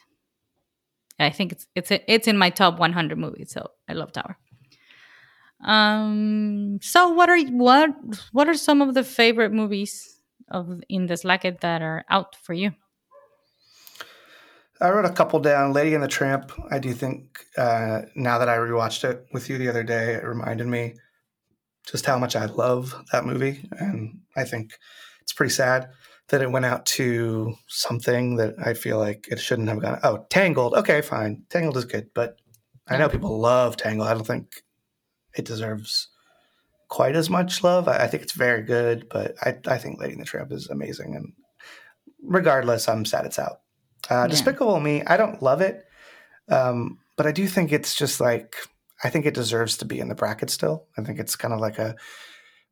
[1.19, 4.37] I think it's it's it's in my top 100 movies, so I love Tower.
[5.63, 7.89] Um, so what are what
[8.31, 10.18] what are some of the favorite movies
[10.51, 12.71] of in the Slacket that are out for you?
[14.81, 15.73] I wrote a couple down.
[15.73, 16.51] Lady and the Tramp.
[16.71, 20.23] I do think uh, now that I rewatched it with you the other day, it
[20.23, 20.95] reminded me
[21.85, 24.77] just how much I love that movie, and I think
[25.21, 25.89] it's pretty sad
[26.29, 29.99] that it went out to something that I feel like it shouldn't have gone.
[30.03, 30.75] Oh, Tangled.
[30.75, 31.43] Okay, fine.
[31.49, 32.37] Tangled is good, but
[32.87, 34.07] I know people love Tangled.
[34.07, 34.63] I don't think
[35.35, 36.09] it deserves
[36.89, 37.87] quite as much love.
[37.87, 40.67] I, I think it's very good, but I, I think Lady and the Tramp is
[40.69, 41.31] amazing, and
[42.21, 43.61] regardless, I'm sad it's out.
[44.09, 44.27] Uh, Yeah.
[44.27, 45.85] Despicable Me, I don't love it,
[46.49, 48.55] um, but I do think it's just like
[49.03, 50.85] I think it deserves to be in the bracket still.
[50.97, 51.95] I think it's kind of like a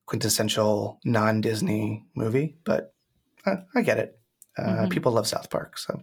[0.06, 2.94] quintessential non-Disney movie, but
[3.46, 4.20] I, I get it.
[4.58, 4.90] Uh, Mhm.
[4.90, 6.02] People love South Park, so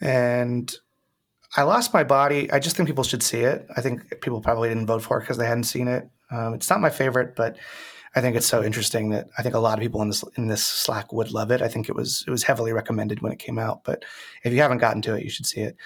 [0.00, 0.72] and
[1.56, 2.50] I lost my body.
[2.52, 3.66] I just think people should see it.
[3.76, 6.08] I think people probably didn't vote for it because they hadn't seen it.
[6.30, 7.56] Um, it's not my favorite, but
[8.16, 10.46] I think it's so interesting that I think a lot of people in this in
[10.46, 11.62] this Slack would love it.
[11.62, 14.04] I think it was it was heavily recommended when it came out, but
[14.44, 15.76] if you haven't gotten to it, you should see it.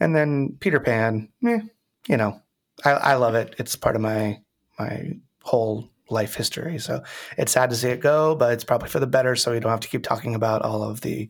[0.00, 1.60] And then Peter Pan, eh,
[2.08, 2.40] you know,
[2.84, 3.54] I, I love it.
[3.58, 4.40] It's part of my
[4.78, 6.78] my whole life history.
[6.78, 7.02] So
[7.36, 9.36] it's sad to see it go, but it's probably for the better.
[9.36, 11.28] So we don't have to keep talking about all of the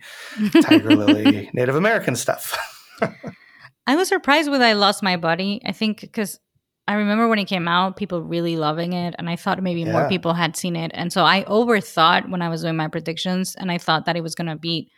[0.62, 2.58] Tiger Lily Native American stuff.
[3.86, 5.62] I was surprised when I Lost My Body.
[5.64, 6.40] I think because
[6.88, 10.08] I remember when it came out, people really loving it, and I thought maybe more
[10.08, 13.72] people had seen it, and so I overthought when I was doing my predictions, and
[13.72, 14.90] I thought that it was gonna beat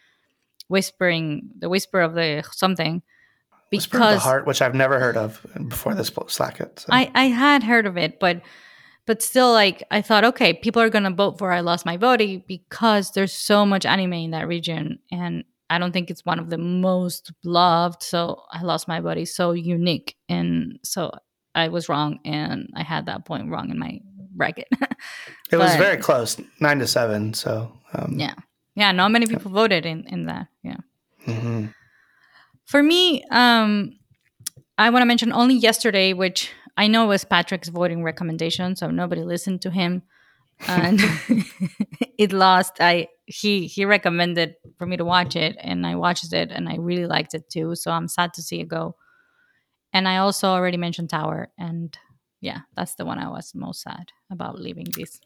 [0.68, 3.02] Whispering, the Whisper of the something,
[3.72, 6.80] Whisper of the Heart, which I've never heard of before this Slacket.
[6.80, 6.88] So.
[6.90, 8.42] I I had heard of it, but
[9.06, 12.44] but still, like I thought, okay, people are gonna vote for I Lost My Body
[12.46, 16.50] because there's so much anime in that region, and I don't think it's one of
[16.50, 18.02] the most loved.
[18.02, 21.12] So I Lost My Body so unique, and so
[21.58, 24.00] I was wrong, and I had that point wrong in my
[24.34, 24.68] bracket.
[25.50, 27.34] it was very close, nine to seven.
[27.34, 28.34] So um, yeah,
[28.74, 30.48] yeah, not many people voted in in that.
[30.62, 30.76] Yeah.
[31.26, 31.74] mhm.
[32.66, 33.98] For me, um,
[34.76, 39.24] I want to mention only yesterday, which I know was Patrick's voting recommendation, so nobody
[39.24, 40.02] listened to him,
[40.68, 41.00] and
[42.18, 42.74] it lost.
[42.80, 46.76] I he he recommended for me to watch it, and I watched it, and I
[46.76, 47.74] really liked it too.
[47.74, 48.94] So I'm sad to see it go.
[49.92, 51.96] And I also already mentioned Tower, and
[52.40, 55.20] yeah, that's the one I was most sad about leaving this.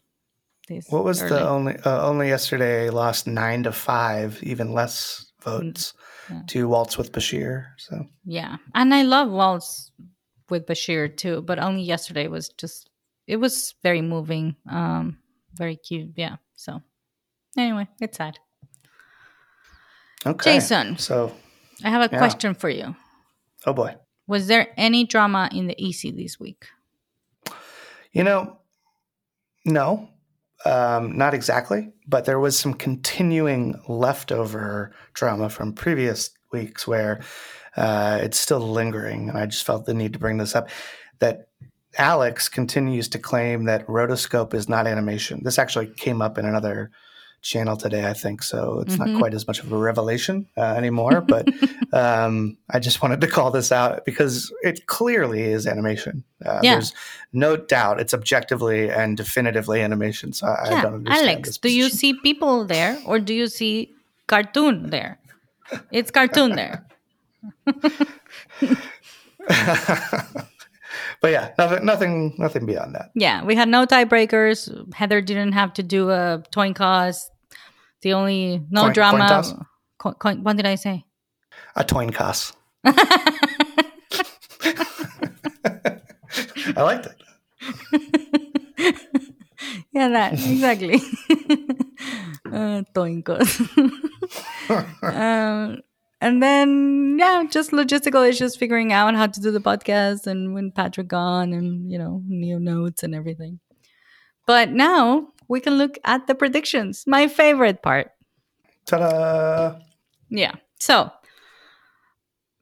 [0.69, 1.29] This What was early.
[1.29, 5.93] the only uh, only yesterday lost nine to five, even less votes
[6.29, 6.41] yeah.
[6.47, 7.65] to Waltz with Bashir.
[7.77, 8.57] So Yeah.
[8.73, 9.91] And I love Waltz
[10.49, 12.89] with Bashir too, but only yesterday was just
[13.27, 14.55] it was very moving.
[14.69, 15.17] Um
[15.53, 16.13] very cute.
[16.15, 16.37] Yeah.
[16.55, 16.81] So
[17.57, 18.39] anyway, it's sad.
[20.25, 20.97] okay, Jason.
[20.97, 21.35] So
[21.83, 22.19] I have a Yeah.
[22.19, 22.95] question for you.
[23.65, 23.95] oh boy,
[24.33, 26.65] Was there any drama in the EC this week?
[28.13, 28.57] you know,
[29.63, 30.09] no,
[30.65, 37.21] um, not exactly, but there was some continuing leftover drama from previous weeks where
[37.75, 40.69] uh, it's still lingering, and I just felt the need to bring this up.
[41.19, 41.49] That
[41.99, 45.41] Alex continues to claim that rotoscope is not animation.
[45.43, 46.89] This actually came up in another
[47.43, 49.05] channel today, I think, so it's Mhm.
[49.05, 51.21] not quite as much of a revelation uh, anymore.
[51.33, 51.47] But
[51.93, 56.23] um, I just wanted to call this out because it clearly is animation.
[56.43, 56.73] Uh, Yeah.
[56.75, 56.93] There's
[57.33, 60.33] no doubt it's objectively and definitively animation.
[60.33, 61.29] So I, I don't understand.
[61.29, 63.91] Alex, do you see people there or do you see
[64.27, 65.19] cartoon there?
[65.91, 66.85] It's cartoon there.
[71.21, 73.11] but yeah, nothing, nothing, nothing beyond that.
[73.15, 74.93] Yeah, we had no tiebreakers.
[74.93, 77.29] Heather didn't have to do a coin toss.
[78.03, 79.27] The only no Coin- coin drama.
[79.27, 79.53] toss?
[79.97, 81.05] Co- coin- what did I say?
[81.75, 82.53] A toin toss.
[86.75, 87.21] I liked it.
[89.93, 90.95] yeah, that exactly.
[92.51, 93.59] uh, toinkos.
[95.03, 95.81] um,
[96.21, 100.71] and then yeah, just logistical issues, figuring out how to do the podcast, and when
[100.71, 103.59] Patrick gone, and you know, new notes and everything.
[104.45, 107.03] But now we can look at the predictions.
[107.07, 108.11] My favorite part.
[108.85, 109.79] Ta-da!
[110.29, 110.53] Yeah.
[110.79, 111.11] So,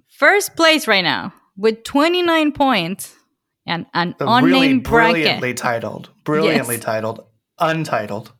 [0.09, 3.15] first place right now with 29 points
[3.65, 5.13] and an The unnamed really bracket.
[5.15, 6.83] brilliantly titled, brilliantly Yes.
[6.83, 7.25] titled,
[7.59, 8.33] untitled.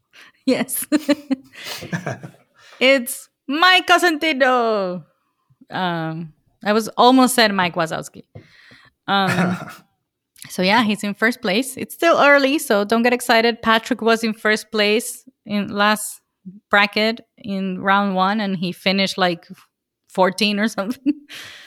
[0.46, 0.86] Yes.
[2.80, 5.04] it's Mike Cosentino.
[5.70, 6.34] Um,
[6.64, 8.24] I was almost said Mike Wazowski.
[9.08, 9.58] Um,
[10.50, 11.78] So yeah, he's in first place.
[11.78, 13.62] It's still early, so don't get excited.
[13.62, 16.22] Patrick was in first place in last
[16.70, 19.48] bracket in round one, and he finished like
[20.10, 21.14] 14 or something.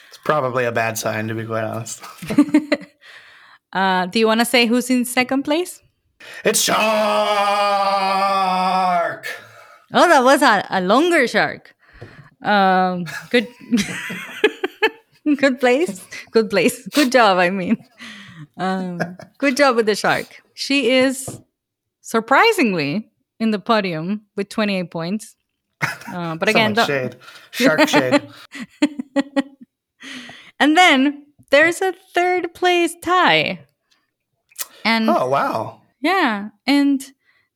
[0.08, 2.00] It's probably a bad sign, to be quite honest.
[3.72, 5.82] uh, do you want to say who's in second place?
[6.44, 6.76] It's Shark!
[9.92, 11.74] Oh, that was a, a longer shark.
[12.42, 13.48] Um, good,
[15.36, 17.38] good place, good place, good job.
[17.38, 17.76] I mean,
[18.56, 19.00] um,
[19.38, 20.42] good job with the shark.
[20.54, 21.40] She is
[22.00, 25.36] surprisingly in the podium with 28 points.
[26.12, 27.16] Uh, but again, don't- shade.
[27.50, 28.22] Shark shade.
[30.60, 33.60] and then there's a third place tie.
[34.84, 35.80] And Oh, wow.
[36.00, 37.04] yeah, and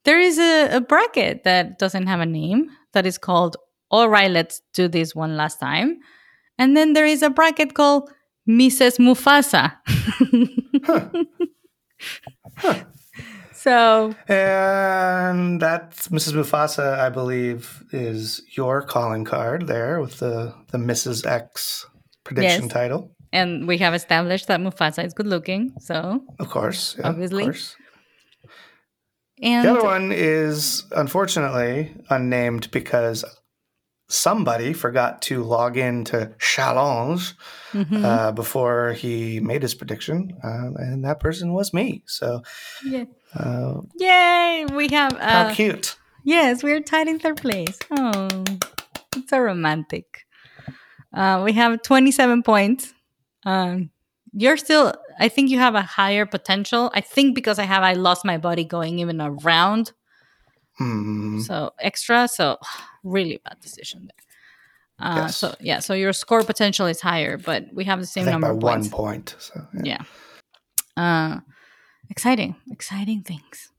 [0.03, 3.55] there is a, a bracket that doesn't have a name that is called
[3.91, 5.99] All right, let's do this one last time.
[6.57, 8.09] And then there is a bracket called
[8.47, 8.99] Mrs.
[8.99, 9.73] Mufasa.
[13.53, 16.33] So And that's Mrs.
[16.33, 21.25] Mufasa, I believe, is your calling card there with the, the Mrs.
[21.25, 21.85] X
[22.23, 22.71] prediction Yes.
[22.73, 23.11] title.
[23.33, 25.73] and we have established that Mufasa is good looking.
[25.79, 26.95] So Of course.
[26.97, 27.43] yeah, of Obviously.
[27.43, 27.75] course.
[29.41, 33.25] and The other one is unfortunately unnamed because
[34.09, 37.33] somebody forgot to log into Challonge
[37.73, 38.03] Mhm.
[38.03, 42.03] uh, before he made his prediction, uh, and that person was me.
[42.07, 42.41] So,
[42.83, 43.05] Yeah.
[43.35, 44.65] uh, Yay!
[44.73, 45.95] We have how uh, cute!
[46.23, 47.77] Yes, we're tied in third place.
[47.91, 48.43] Oh,
[49.15, 50.25] it's so romantic.
[51.13, 52.93] Uh, we have 27 points.
[53.45, 53.89] Um,
[54.33, 56.91] you're still, I think you have a higher potential.
[56.93, 59.31] I think because I have, I lost my body going even a
[60.79, 61.35] round.
[61.35, 61.39] Hmm.
[61.41, 62.27] So extra.
[62.27, 62.57] So
[63.03, 65.07] really bad decision there.
[65.07, 65.37] Uh, Yes.
[65.37, 68.53] So yeah, so your score potential is higher, but we have the same number by
[68.53, 69.35] of one point.
[69.39, 70.03] So, yeah.
[70.97, 71.33] Yeah.
[71.35, 71.39] Uh,
[72.09, 73.71] exciting, exciting things.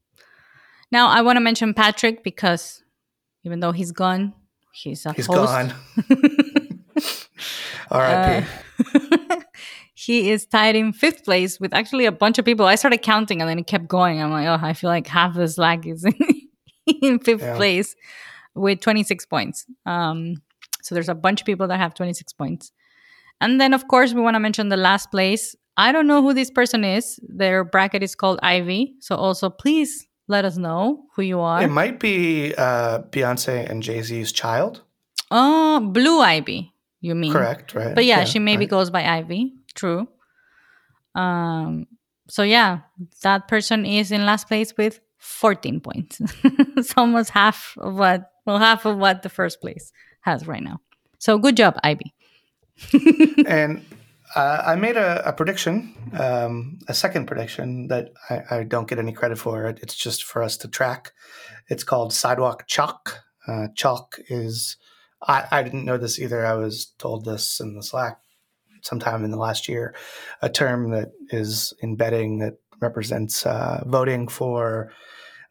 [0.90, 2.82] Now I want to mention Patrick because
[3.44, 4.32] even though he's gone,
[4.72, 5.52] he's a He's host.
[5.52, 5.74] gone.
[7.90, 8.46] R.I.P.
[8.84, 9.40] Uh,
[9.94, 12.66] he is tied in fifth place with actually a bunch of people.
[12.66, 14.22] I started counting and then it kept going.
[14.22, 16.14] I'm like, oh, I feel like half the slack is in
[17.24, 17.56] fifth Yeah.
[17.56, 17.96] place
[18.54, 19.66] with 26 points.
[19.86, 20.42] Um,
[20.82, 22.72] so there's a bunch of people that have 26 points.
[23.40, 25.56] And then, of course, we want to mention the last place.
[25.76, 27.18] I don't know who this person is.
[27.22, 28.96] Their bracket is called Ivy.
[29.00, 31.62] So also, please let us know who you are.
[31.62, 34.82] It might be uh, Beyonce and Jay Z's child.
[35.30, 37.32] Oh, Blue Ivy, you mean?
[37.32, 37.94] Correct, right?
[37.94, 38.70] But yeah, she maybe right.
[38.70, 39.54] goes by Ivy.
[39.74, 40.08] True.
[41.14, 41.86] Um.
[42.28, 42.80] So yeah,
[43.22, 46.20] that person is in last place with 14 points.
[46.76, 49.92] it's almost half of what, well, half of what the first place
[50.22, 50.80] has right now.
[51.18, 52.14] So good job, Ivy.
[53.46, 53.84] and
[54.34, 58.98] uh, I made a, a prediction, um, a second prediction that I, I don't get
[58.98, 59.66] any credit for.
[59.66, 61.12] It's just for us to track.
[61.68, 63.20] It's called Sidewalk Chalk.
[63.46, 64.76] Uh, chalk is,
[65.22, 66.46] I, I didn't know this either.
[66.46, 68.20] I was told this in the Slack
[68.82, 69.94] sometime in the last year,
[70.40, 74.92] a term that is in betting that represents uh, voting for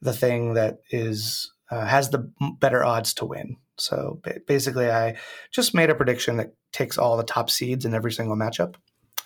[0.02, 3.58] the thing that is uh, has the better odds to win.
[3.78, 5.16] So basically, I
[5.52, 8.76] just made a prediction that takes all the top seeds in every single matchup.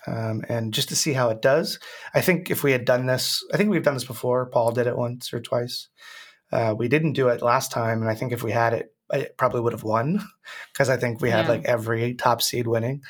[0.05, 1.79] Um, and just to see how it does,
[2.13, 4.45] I think if we had done this, I think we've done this before.
[4.47, 5.87] Paul did it once or twice.
[6.51, 9.37] Uh, we didn't do it last time, and I think if we had it, it
[9.37, 10.19] probably would have won
[10.73, 11.51] because I think we had Yeah.
[11.51, 13.01] like every top seed winning.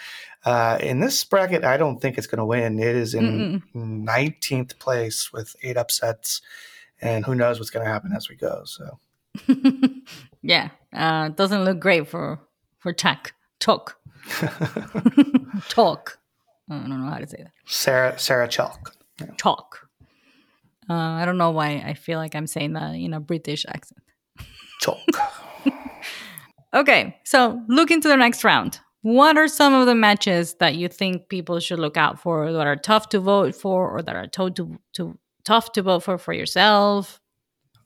[0.45, 2.77] Uh, in this bracket, I don't think it's going to win.
[2.79, 6.41] It is in 19th place with eight upsets,
[7.03, 8.63] and who knows what's going to happen as we go.
[8.65, 8.99] So
[10.41, 10.69] yeah.
[10.91, 12.39] Uh, doesn't look great for
[12.79, 13.33] for Chuck.
[13.59, 13.97] Talk.
[15.69, 16.19] Talk.
[16.69, 17.51] I don't know how to say that.
[17.65, 18.95] Sarah Sarah Chalk.
[19.37, 19.89] Talk.
[20.89, 24.01] Uh, I don't know why I feel like I'm saying that in a British accent.
[24.81, 24.99] Chalk.
[26.73, 28.79] Okay, so look into the next round.
[29.03, 32.65] What are some of the matches that you think people should look out for that
[32.65, 36.17] are tough to vote for or that are to- to, to, tough to vote for
[36.17, 37.19] for yourself?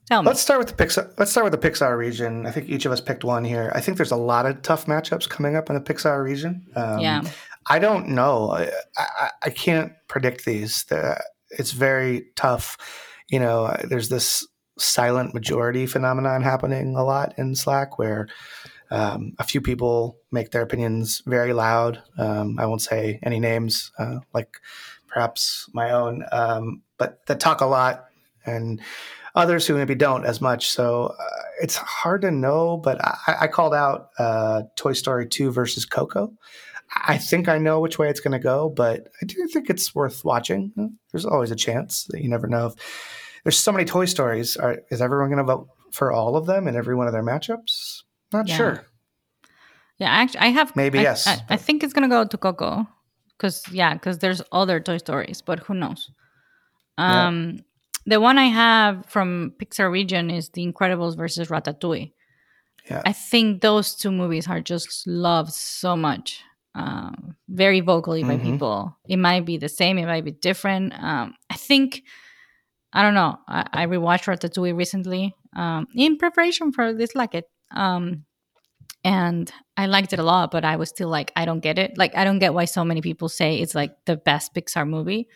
[0.06, 0.28] Tell me.
[0.28, 1.12] Let's start with the Pixar.
[1.18, 2.46] Let's start with the Pixar region.
[2.46, 3.70] I think each of us picked one here.
[3.74, 6.66] I think there's a lot of tough matchups coming up in the Pixar region.
[6.74, 7.22] Um, yeah.
[7.70, 8.50] I don't know.
[8.50, 10.84] I, I, I can't predict these.
[10.84, 12.78] The- It's very tough.
[13.28, 14.46] You know, there's this
[14.78, 18.28] silent majority phenomenon happening a lot in Slack where
[18.90, 22.02] um, a few people make their opinions very loud.
[22.16, 24.56] Um, I won't say any names, uh, like
[25.06, 28.06] perhaps my own, um, but that talk a lot,
[28.44, 28.80] and
[29.34, 30.68] others who maybe don't as much.
[30.68, 31.24] So uh,
[31.62, 32.76] it's hard to know.
[32.76, 36.32] But I, I called out uh, Toy Story 2 versus Coco.
[37.06, 39.94] I think I know which way it's going to go, but I do think it's
[39.94, 40.72] worth watching.
[41.12, 42.66] There's always a chance that you never know.
[42.68, 42.74] If,
[43.44, 44.56] there's so many Toy Stories.
[44.56, 47.22] Are, is everyone going to vote for all of them in every one of their
[47.22, 48.02] matchups?
[48.32, 48.56] Not Yeah.
[48.56, 48.86] sure.
[49.98, 52.86] Yeah, actually, I have Maybe I- yes, I, I think it's gonna go to Coco,
[53.36, 56.10] because yeah, because there's other Toy Stories, but who knows?
[56.98, 57.26] Yeah.
[57.28, 57.58] Um,
[58.06, 62.12] the one I have from Pixar region is The Incredibles versus Ratatouille.
[62.90, 63.02] Yeah.
[63.04, 66.42] I think those two movies are just loved so much,
[66.74, 68.42] um, very vocally by Mhm.
[68.42, 68.96] people.
[69.06, 70.94] It might be the same, it might be different.
[71.02, 72.02] Um, I think
[72.90, 73.36] I don't know.
[73.46, 77.42] I, I rewatched Ratatouille recently um, in preparation for this Slacket.
[77.70, 78.24] Um,
[79.04, 81.98] and I liked it a lot, but I was still like, I don't get it.
[81.98, 85.28] Like, I don't get why so many people say it's like the best Pixar movie.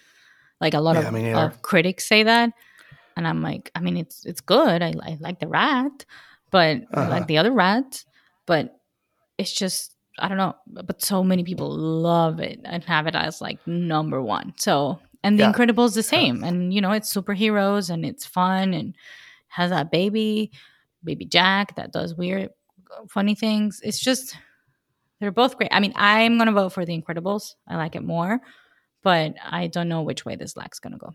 [0.62, 1.40] Like a lot Yeah, of, me neither.
[1.46, 2.52] of critics say that,
[3.16, 4.80] and I'm like, I mean, it's it's good.
[4.80, 6.06] I, I like the rat,
[6.50, 7.10] but Uh-huh.
[7.10, 8.04] like the other rat,
[8.46, 8.78] but
[9.38, 10.54] it's just I don't know.
[10.66, 14.54] But so many people love it and have it as like number one.
[14.56, 15.52] So and The Yeah.
[15.52, 18.94] Incredibles the same, and you know, it's superheroes and it's fun and
[19.48, 20.52] has that baby,
[21.04, 22.50] baby Jack that does weird,
[23.10, 23.80] funny things.
[23.84, 24.36] It's just
[25.20, 25.70] they're both great.
[25.72, 27.54] I mean, I'm gonna vote for The Incredibles.
[27.68, 28.40] I like it more,
[29.02, 31.14] but I don't know which way this lag's gonna go.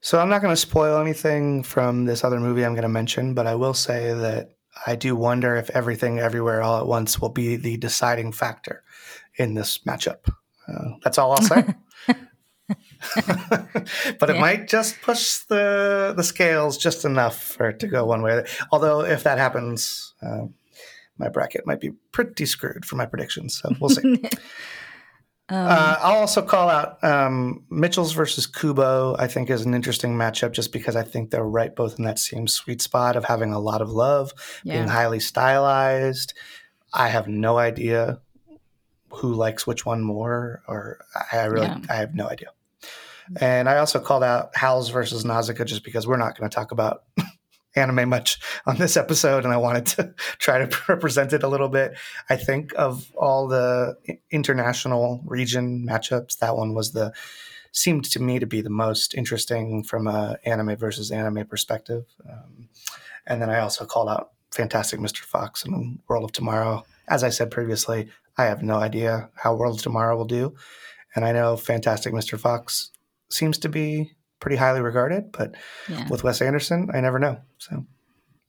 [0.00, 3.34] So I'm not going to spoil anything from this other movie I'm going to mention,
[3.34, 4.50] but I will say that
[4.86, 8.84] I do wonder if everything everywhere all at once will be the deciding factor
[9.36, 10.28] in this matchup.
[10.68, 11.64] Uh, that's all I'll say.
[14.18, 18.22] but it might just push the the scales just enough for it to go one
[18.22, 18.44] way.
[18.72, 20.46] Although if that happens, uh,
[21.18, 23.58] my bracket might be pretty screwed for my predictions.
[23.58, 24.22] So we'll see.
[25.48, 29.14] Um, Uh, I'll also call out um, Mitchell's versus Kubo.
[29.18, 32.18] I think is an interesting matchup just because I think they're right both in that
[32.18, 34.32] same sweet spot of having a lot of love,
[34.64, 36.34] being highly stylized.
[36.92, 38.20] I have no idea
[39.10, 41.78] who likes which one more, or I I really Yeah.
[41.88, 42.48] I have no idea.
[43.40, 46.70] And I also called out Howls versus Nausicaa just because we're not going to talk
[46.72, 47.02] about
[47.76, 51.68] anime much on this episode, and I wanted to try to represent it a little
[51.68, 51.96] bit.
[52.28, 53.96] I think of all the
[54.30, 57.12] international region matchups, that one was the
[57.72, 62.06] seemed to me to be the most interesting from a anime versus anime perspective.
[62.26, 62.70] Um,
[63.26, 65.18] and then I also called out Fantastic Mr.
[65.18, 66.86] Fox and World of Tomorrow.
[67.08, 68.08] As I said previously,
[68.38, 70.54] I have no idea how World of Tomorrow will do,
[71.14, 72.38] and I know Fantastic Mr.
[72.38, 72.90] Fox
[73.30, 75.54] seems to be pretty highly regarded, but
[75.88, 76.08] yeah.
[76.08, 77.38] with Wes Anderson, I never know.
[77.58, 77.84] So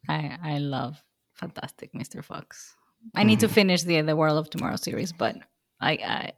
[0.09, 1.01] I I love
[1.35, 2.23] Fantastic Mr.
[2.23, 2.75] Fox.
[3.15, 5.35] I need to finish the the World of Tomorrow series, but
[5.79, 6.31] I, I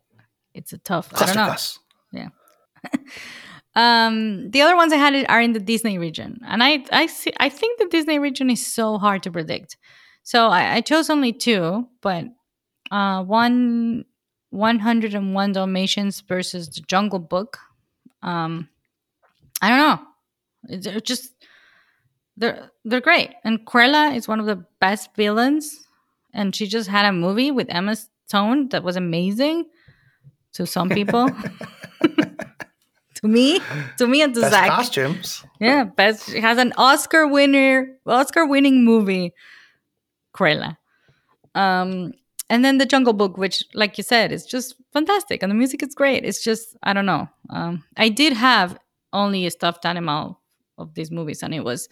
[0.53, 1.09] it's a tough.
[1.13, 1.47] I don't cluster know.
[1.47, 1.79] fuss.
[3.75, 7.31] Um, the other ones I had are in the Disney region, and I I see,
[7.39, 9.77] I think the Disney region is so hard to predict.
[10.23, 12.25] So I, I chose only two, but
[12.91, 14.05] uh, one
[14.49, 17.59] 101 Dalmatians versus the Jungle Book.
[18.21, 18.69] Um,
[19.61, 20.79] I don't know.
[20.91, 21.33] They're just
[22.37, 25.87] they're they're great, and Cruella is one of the best villains,
[26.33, 27.95] and she just had a movie with Emma
[28.27, 29.65] Stone that was amazing
[30.53, 31.29] to some people.
[33.15, 33.59] to me,
[33.97, 34.69] to me, and to Best Zach.
[34.69, 35.43] costumes.
[35.59, 36.29] Yeah, best.
[36.29, 39.33] She has an Oscar winner, Oscar winning movie,
[40.35, 40.77] Cruella.
[41.55, 42.13] Um,
[42.49, 45.83] and then the Jungle Book, which, like you said, is just fantastic, and the music
[45.83, 46.23] is great.
[46.23, 47.27] It's just I don't know.
[47.49, 48.77] Um, I did have
[49.13, 50.39] only a stuffed animal
[50.77, 51.89] of these movies, and it was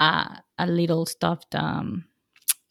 [0.00, 0.26] uh,
[0.58, 1.54] a little stuffed.
[1.54, 2.04] Um,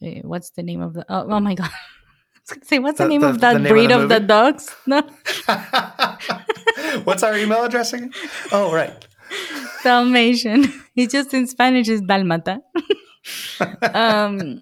[0.01, 1.05] eh, what's the name of the?
[1.09, 1.69] Oh, oh my god.
[1.71, 4.01] I was gonna Say what's the, The- name the- of that name of breed the
[4.03, 4.73] of the, dogs?
[4.88, 5.01] No,
[7.03, 8.11] What's our email address again?
[8.51, 8.93] Oh, right.
[9.84, 10.65] Dalmatian.
[10.95, 12.59] It's just in Spanish is Dalmata.
[13.93, 14.61] um,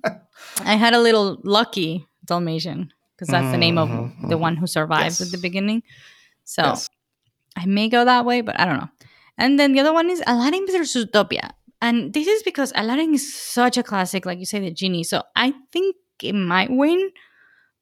[0.63, 3.89] I had a little lucky Dalmatian because that's the name of
[4.29, 5.81] the one who survived at the beginning.
[6.43, 6.89] So Yes.
[7.57, 8.89] I may go that way, but I don't know.
[9.39, 11.49] And then the other one is Aladdin versus Zootopia.
[11.81, 15.03] And this is because Aladdin is such a classic, like you say, the genie.
[15.03, 17.09] So I think it might win,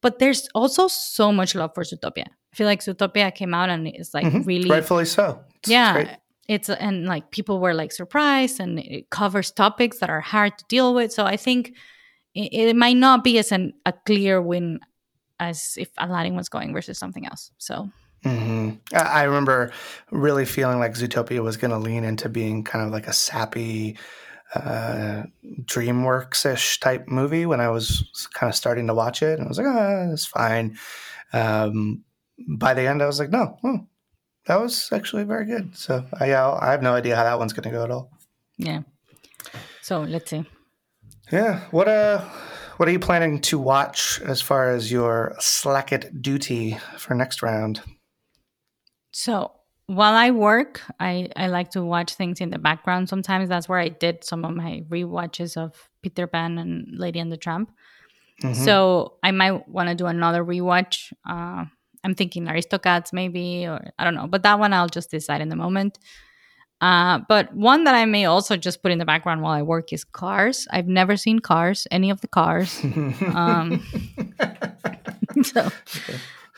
[0.00, 2.26] but there's also so much love for Zootopia.
[2.52, 4.46] I feel like Zootopia came out and it's like Mhm.
[4.46, 5.40] really Rightfully so.
[5.56, 6.08] It's yeah great.
[6.46, 10.64] it's and like people were like surprised and it covers topics that are hard to
[10.68, 11.72] deal with so i think
[12.34, 14.78] it, it might not be as an, a clear win
[15.40, 17.90] as if aladdin was going versus something else so
[18.22, 19.72] hmm I, I remember
[20.10, 23.96] really feeling like Zootopia was going to lean into being kind of like a sappy,
[24.54, 25.24] uh,
[25.64, 29.38] DreamWorks ish type movie when I was kind of starting to watch it.
[29.38, 30.76] And I was like, ah, it's fine.
[31.32, 32.04] Um,
[32.58, 33.76] by the end, I was like, no, hmm,
[34.46, 35.76] that was actually very good.
[35.76, 38.10] So I, yeah, I have no idea how that one's going to go at all.
[38.56, 38.80] yeah
[39.82, 40.44] so let's see
[41.30, 41.60] Yeah.
[41.70, 42.24] What uh
[42.78, 47.80] What are you planning to watch as far as your slacket duty for next round?
[49.12, 49.52] So
[49.86, 53.08] while I work, I, I like to watch things in the background.
[53.08, 57.32] Sometimes that's where I did some of my rewatches of Peter Pan and Lady and
[57.32, 57.70] the Tramp.
[58.42, 58.54] Mhm.
[58.54, 61.12] So I might want to do another rewatch.
[61.28, 61.64] Uh,
[62.04, 64.26] I'm thinking Aristocats maybe, or I don't know.
[64.28, 65.98] But that one I'll just decide in the moment.
[66.80, 69.92] Uh, but one that I may also just put in the background while I work
[69.92, 70.68] is Cars.
[70.70, 72.78] I've never seen Cars, any of the Cars.
[73.34, 73.82] um,
[75.42, 75.70] so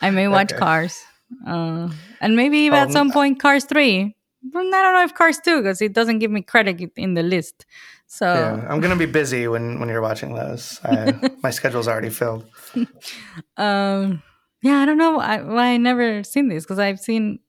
[0.01, 0.59] I may watch Okay.
[0.59, 1.01] Cars.
[1.45, 4.15] Uh, and maybe at Um, some point Cars 3.
[4.43, 7.23] But I don't know if Cars 2 because it doesn't give me credit in the
[7.23, 7.65] list.
[8.07, 10.79] So Yeah, I'm gonna be busy when when you're watching those.
[10.83, 11.13] I,
[11.43, 12.45] my schedule's already filled.
[13.57, 14.21] um
[14.61, 17.39] yeah i don't know I, why i never seen this because i've seen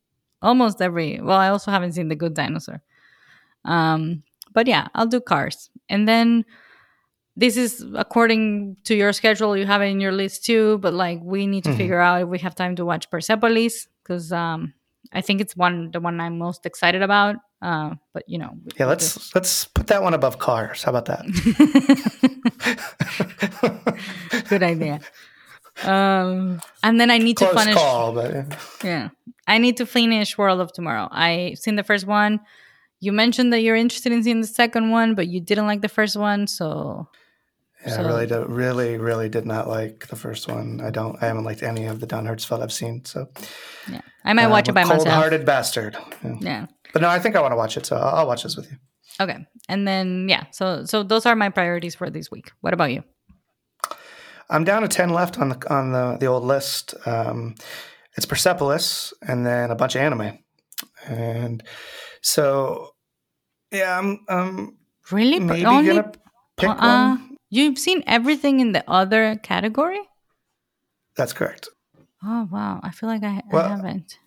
[0.41, 2.83] almost every well i also haven't seen the good dinosaur
[3.65, 4.23] um
[4.53, 6.45] but yeah i'll do cars and then
[7.37, 11.19] this is according to your schedule you have it in your list too but like
[11.23, 11.77] we need to Mhm.
[11.77, 14.75] figure out if we have time to watch persepolis because um
[15.13, 18.87] i think it's one the one i'm most excited about uh but you know Yeah,
[18.87, 20.83] let's let's put that one above cars.
[20.85, 21.25] How about that?
[24.49, 25.01] good idea
[25.85, 28.45] um and then i need to Close finish call, but yeah.
[28.85, 29.09] Yeah.
[29.47, 31.09] I need to finish World of Tomorrow.
[31.11, 32.41] I seen the first one.
[33.01, 35.89] You mentioned that you're interested in seeing the second one, but you didn't like the
[35.89, 37.09] first one, so
[37.87, 40.81] Yeah, I really, do, really, really did not like the first one.
[40.81, 41.21] I don't.
[41.23, 43.05] I haven't liked any of the Don Hertzfeldt I've seen.
[43.05, 43.29] So
[43.91, 44.01] yeah.
[44.25, 45.05] I might watch it by myself.
[45.05, 45.97] Cold-hearted bastard.
[46.23, 46.37] Yeah.
[46.41, 46.67] Yeah.
[46.93, 47.87] But no, I think I want to watch it.
[47.87, 48.77] So I'll, I'll watch this with you.
[49.21, 49.39] Okay.
[49.69, 52.53] And then yeah, so so those are my priorities for this week.
[52.61, 53.03] What about you?
[54.49, 56.95] I'm down to ten left on the on the the old list.
[57.07, 57.55] Um,
[58.17, 60.39] it's Persepolis and then a bunch of anime,
[61.07, 61.63] and
[62.21, 62.95] so
[63.71, 64.77] yeah, I'm I'm
[65.11, 65.41] Really?
[65.41, 66.13] Maybe only gonna
[66.57, 66.77] pick uh,
[67.19, 67.32] one.
[67.53, 70.01] You've seen everything in the other category?
[71.17, 71.69] That's correct.
[72.25, 72.81] Oh wow.
[72.83, 74.19] I feel like I, I Well, haven't.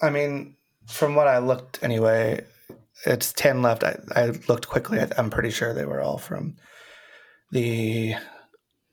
[0.00, 0.56] I mean,
[0.86, 2.44] from what I looked anyway,
[3.06, 3.82] it's 10 left.
[3.84, 5.00] I, I looked quickly.
[5.00, 6.56] I, I'm pretty sure they were all from
[7.50, 8.14] the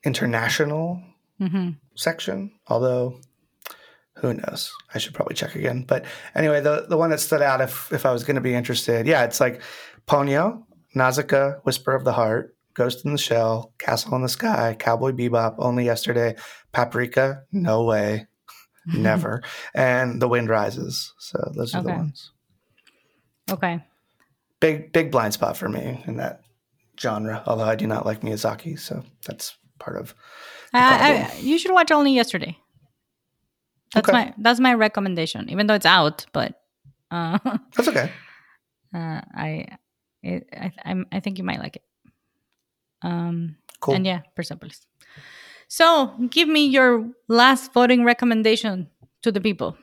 [0.03, 1.01] international
[1.37, 3.19] hmm section, although
[4.17, 4.71] who knows?
[4.93, 5.83] I should probably check again.
[5.85, 8.53] But anyway, the, the one that stood out, if, if I was going to be
[8.55, 9.61] interested, yeah, it's like
[10.07, 10.63] Ponyo,
[10.93, 15.55] Nausicaa, Whisper of the Heart, Ghost in the Shell, Castle in the Sky, Cowboy Bebop,
[15.57, 16.35] Only Yesterday,
[16.71, 18.27] Paprika, No Way,
[18.85, 19.41] Never,
[19.73, 21.13] and The Wind Rises.
[21.17, 22.31] So those are the ones.
[23.49, 23.83] Okay.
[24.59, 26.41] Big big blind spot for me in that
[26.99, 27.43] genre.
[27.45, 30.15] Although I do not like Miyazaki, so that's part of.
[30.71, 32.57] the I, I, you should watch only yesterday.
[33.93, 34.17] That's Okay.
[34.17, 36.25] my that's my recommendation, even though it's out.
[36.33, 36.59] But
[37.11, 37.37] uh,
[37.75, 38.11] That's okay.
[38.93, 39.77] uh, I,
[40.23, 41.83] it, I, I'm, I think you might like it.
[43.05, 43.95] Um, Cool.
[43.95, 44.87] and yeah, Persepolis.
[45.67, 48.87] So, give me your last voting recommendation
[49.21, 49.77] to the people.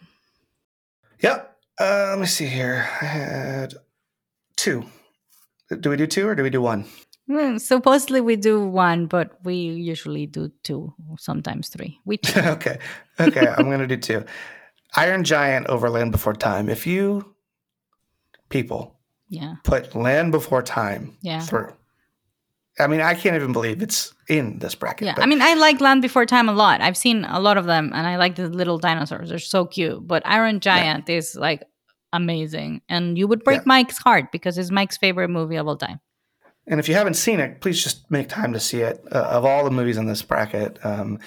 [1.22, 1.42] Yeah.
[1.80, 2.88] Uh, let me see here.
[3.00, 3.74] I had
[4.56, 4.84] two.
[5.80, 6.84] Do we do two or do we do one?
[7.28, 11.98] Hmm, supposedly we do one, but we usually do two, sometimes three.
[12.04, 12.78] We okay.
[13.20, 13.46] Okay.
[13.56, 14.24] I'm going to do two.
[14.96, 16.68] Iron Giant over Land Before Time.
[16.68, 17.34] If you
[18.48, 18.98] people
[19.28, 21.40] yeah, put Land Before Time Yeah.
[21.40, 21.72] through,
[22.78, 25.06] I mean, I can't even believe it's in this bracket.
[25.06, 25.14] yeah.
[25.14, 26.80] but- I mean, I like Land Before Time a lot.
[26.80, 29.28] I've seen a lot of them, and I like the little dinosaurs.
[29.28, 30.06] They're so cute.
[30.06, 31.62] But Iron Giant is like
[32.14, 33.64] amazing, and you would break Yeah.
[33.66, 36.00] Mike's heart because it's Mike's favorite movie of all time.
[36.66, 39.02] And if you haven't seen it, please just make time to see it.
[39.10, 41.18] Uh, of all the movies in this bracket, um,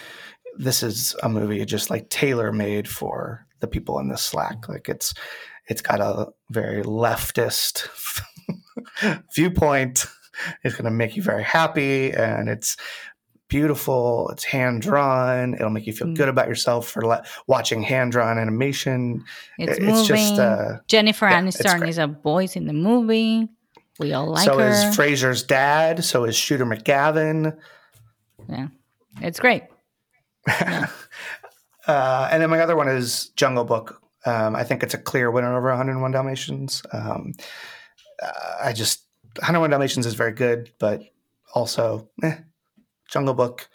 [0.58, 4.68] this is a movie just like tailor made for the people in this Slack.
[4.70, 5.14] Like it's
[5.68, 7.88] it's got a very leftist
[9.36, 10.06] viewpoint.
[10.64, 12.78] It's going to make you very happy, and it's
[13.48, 14.30] beautiful.
[14.30, 15.54] It's hand drawn.
[15.54, 16.18] It'll make you feel Mm.
[16.18, 19.24] good about yourself for le- watching hand drawn animation.
[19.60, 20.06] It's It's moving.
[20.06, 23.48] just, uh, Jennifer yeah, Aniston is a voice in the movie.
[24.00, 24.68] We all like so her.
[24.68, 26.04] is Frasier's dad.
[26.04, 27.56] So is Shooter McGavin.
[28.50, 28.68] yeah,
[29.22, 29.64] it's great.
[31.88, 34.02] Uh, and then my other one is Jungle Book.
[34.26, 36.82] Um, I think it's a clear winner over 101 Dalmatians.
[36.92, 37.34] Um,
[38.24, 38.32] uh,
[38.64, 39.05] I just
[39.38, 41.02] 101 Dalmatians is very good, but
[41.54, 42.38] also eh,
[43.10, 43.70] Jungle Book.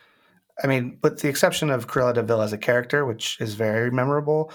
[0.63, 3.91] I mean, with the exception of Cruella de Vil as a character, which is very
[3.91, 4.53] memorable,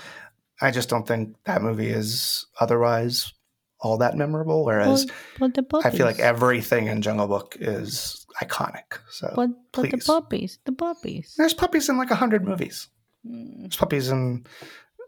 [0.61, 3.33] I just don't think that movie is otherwise
[3.79, 4.65] all that memorable.
[4.65, 5.07] Whereas
[5.39, 8.99] But, but I feel like everything in Jungle Book is iconic.
[9.09, 11.35] So But, but the puppies, the puppies.
[11.37, 12.87] there's puppies in like a hundred movies.
[13.27, 13.61] Mm.
[13.61, 14.45] There's puppies in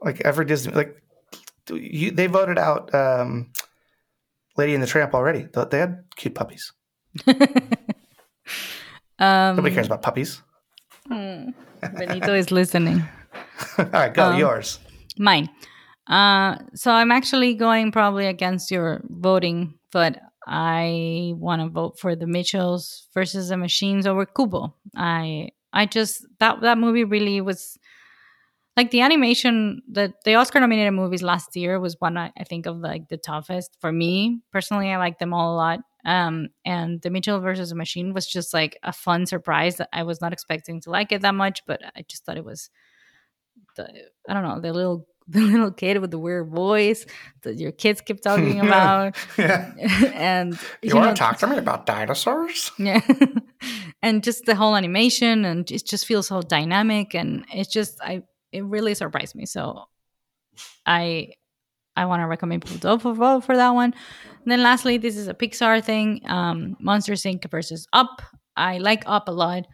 [0.01, 0.73] like every Disney.
[0.73, 1.01] Like
[1.69, 3.51] you, they voted out um,
[4.57, 5.47] Lady and the Tramp already.
[5.69, 6.73] They had cute puppies.
[9.19, 10.43] Um, Nobody cares about puppies.
[11.09, 13.03] Benito is listening.
[13.79, 14.79] All right, go Um, yours.
[15.17, 15.49] Mine.
[16.07, 22.15] Uh, so I'm actually going probably against your voting, but I want to vote for
[22.15, 24.73] the Mitchells versus the Machines over Kubo.
[24.95, 27.77] I I just that that movie really was
[28.77, 32.65] like the animation that the Oscar nominated movies last year was one I, I think
[32.67, 34.91] of like the toughest for me personally.
[34.91, 35.79] I like them all a lot.
[36.05, 40.03] Um, and the Mitchell versus the Machine was just like a fun surprise that I
[40.03, 42.69] was not expecting to like it that much, but I just thought it was
[43.75, 43.89] the
[44.29, 47.05] I don't know the little the little kid with the weird voice
[47.41, 49.73] that your kids keep talking about, Yeah.
[50.13, 52.71] and You, want know, to talk to me about dinosaurs?
[52.77, 53.01] yeah,
[54.01, 58.23] and just the whole animation and it just feels so dynamic and it's just I
[58.51, 59.45] it really surprised me.
[59.45, 59.85] So
[60.85, 61.33] I
[61.95, 63.93] I want to recommend people to vote for that one.
[64.43, 67.49] And then lastly, this is a Pixar thing, um, Monsters Inc.
[67.49, 68.21] versus Up.
[68.55, 69.65] I like Up a lot,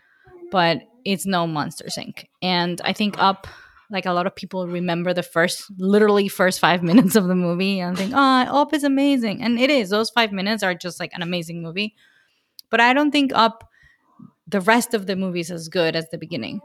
[0.49, 2.25] but it's no Monsters Inc.
[2.41, 3.45] And I think Up,
[3.91, 7.79] like a lot of people remember the first, literally first five minutes of the movie
[7.81, 9.43] and think, oh, Up is amazing.
[9.43, 9.89] And it is.
[9.89, 11.93] Those five minutes are just like an amazing movie.
[12.69, 13.69] But I don't think Up,
[14.47, 16.61] the rest of the movie is as good as the beginning.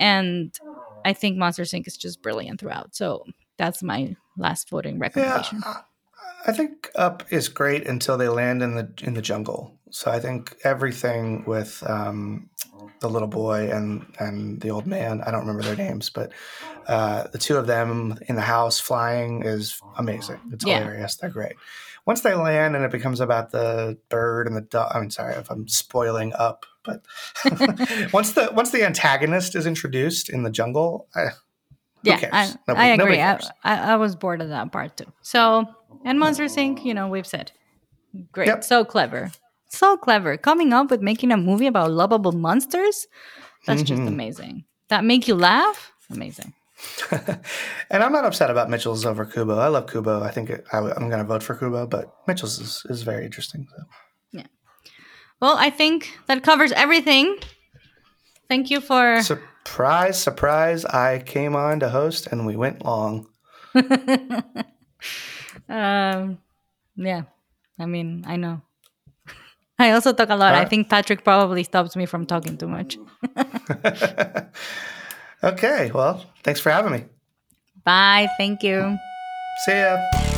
[0.00, 0.58] And
[1.04, 2.94] I think Monsters Inc is just brilliant throughout.
[2.94, 3.24] So
[3.58, 5.62] that's my last voting Yeah, recommendation.
[5.64, 5.82] I-
[6.46, 9.78] I think Up is great until they land in the in the jungle.
[9.90, 12.50] So I think everything with um,
[13.00, 16.32] the little boy and and the old man, I don't remember their names, but
[16.86, 20.40] uh, the two of them in the house flying is amazing.
[20.52, 20.80] It's Yeah.
[20.80, 21.16] hilarious.
[21.16, 21.54] They're great.
[22.04, 24.92] Once they land and it becomes about the bird and the dog.
[24.94, 27.02] I'm sorry if I'm spoiling Up, but
[28.12, 31.30] once the once the antagonist is introduced in the jungle, I, who
[32.02, 32.32] yeah, cares?
[32.32, 33.20] I, Nobody- I agree.
[33.20, 33.38] I.
[33.92, 35.06] I, was bored of that part too.
[35.22, 35.66] So,
[36.04, 37.52] and Monsters Inc., you know, we've said.
[38.32, 38.46] Great.
[38.46, 38.64] Yep.
[38.64, 39.32] So clever.
[39.68, 40.36] So clever.
[40.36, 43.06] Coming up with making a movie about lovable monsters,
[43.66, 44.08] that's just Mhm.
[44.08, 44.64] amazing.
[44.88, 45.92] That make you laugh?
[46.10, 46.52] Amazing.
[47.10, 49.58] and I'm not upset about Mitchell's over Kubo.
[49.58, 50.22] I love Kubo.
[50.22, 53.24] I think it, I, am going to vote for Kubo, but Mitchell's is, is very
[53.24, 53.66] interesting.
[53.74, 53.82] So.
[55.44, 57.36] Well, I think that covers everything.
[58.48, 59.20] Thank you for.
[59.20, 60.86] Surprise, surprise!
[60.86, 63.28] I came on to host, and we went long.
[65.68, 66.38] um,
[66.96, 67.24] yeah,
[67.78, 68.62] I mean, I know.
[69.78, 70.54] I also talk a lot.
[70.54, 72.96] I think Patrick probably stops me from talking too much.
[75.44, 77.04] Okay, well, thanks for having me.
[77.84, 78.30] Bye.
[78.38, 78.96] Thank you.
[79.66, 80.33] See ya.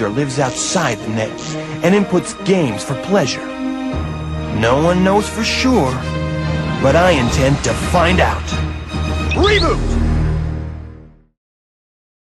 [0.00, 1.40] Lives outside the net
[1.84, 3.46] and inputs games for pleasure.
[4.58, 5.92] No one knows for sure,
[6.82, 8.42] but I intend to find out.
[9.34, 9.91] Reboot!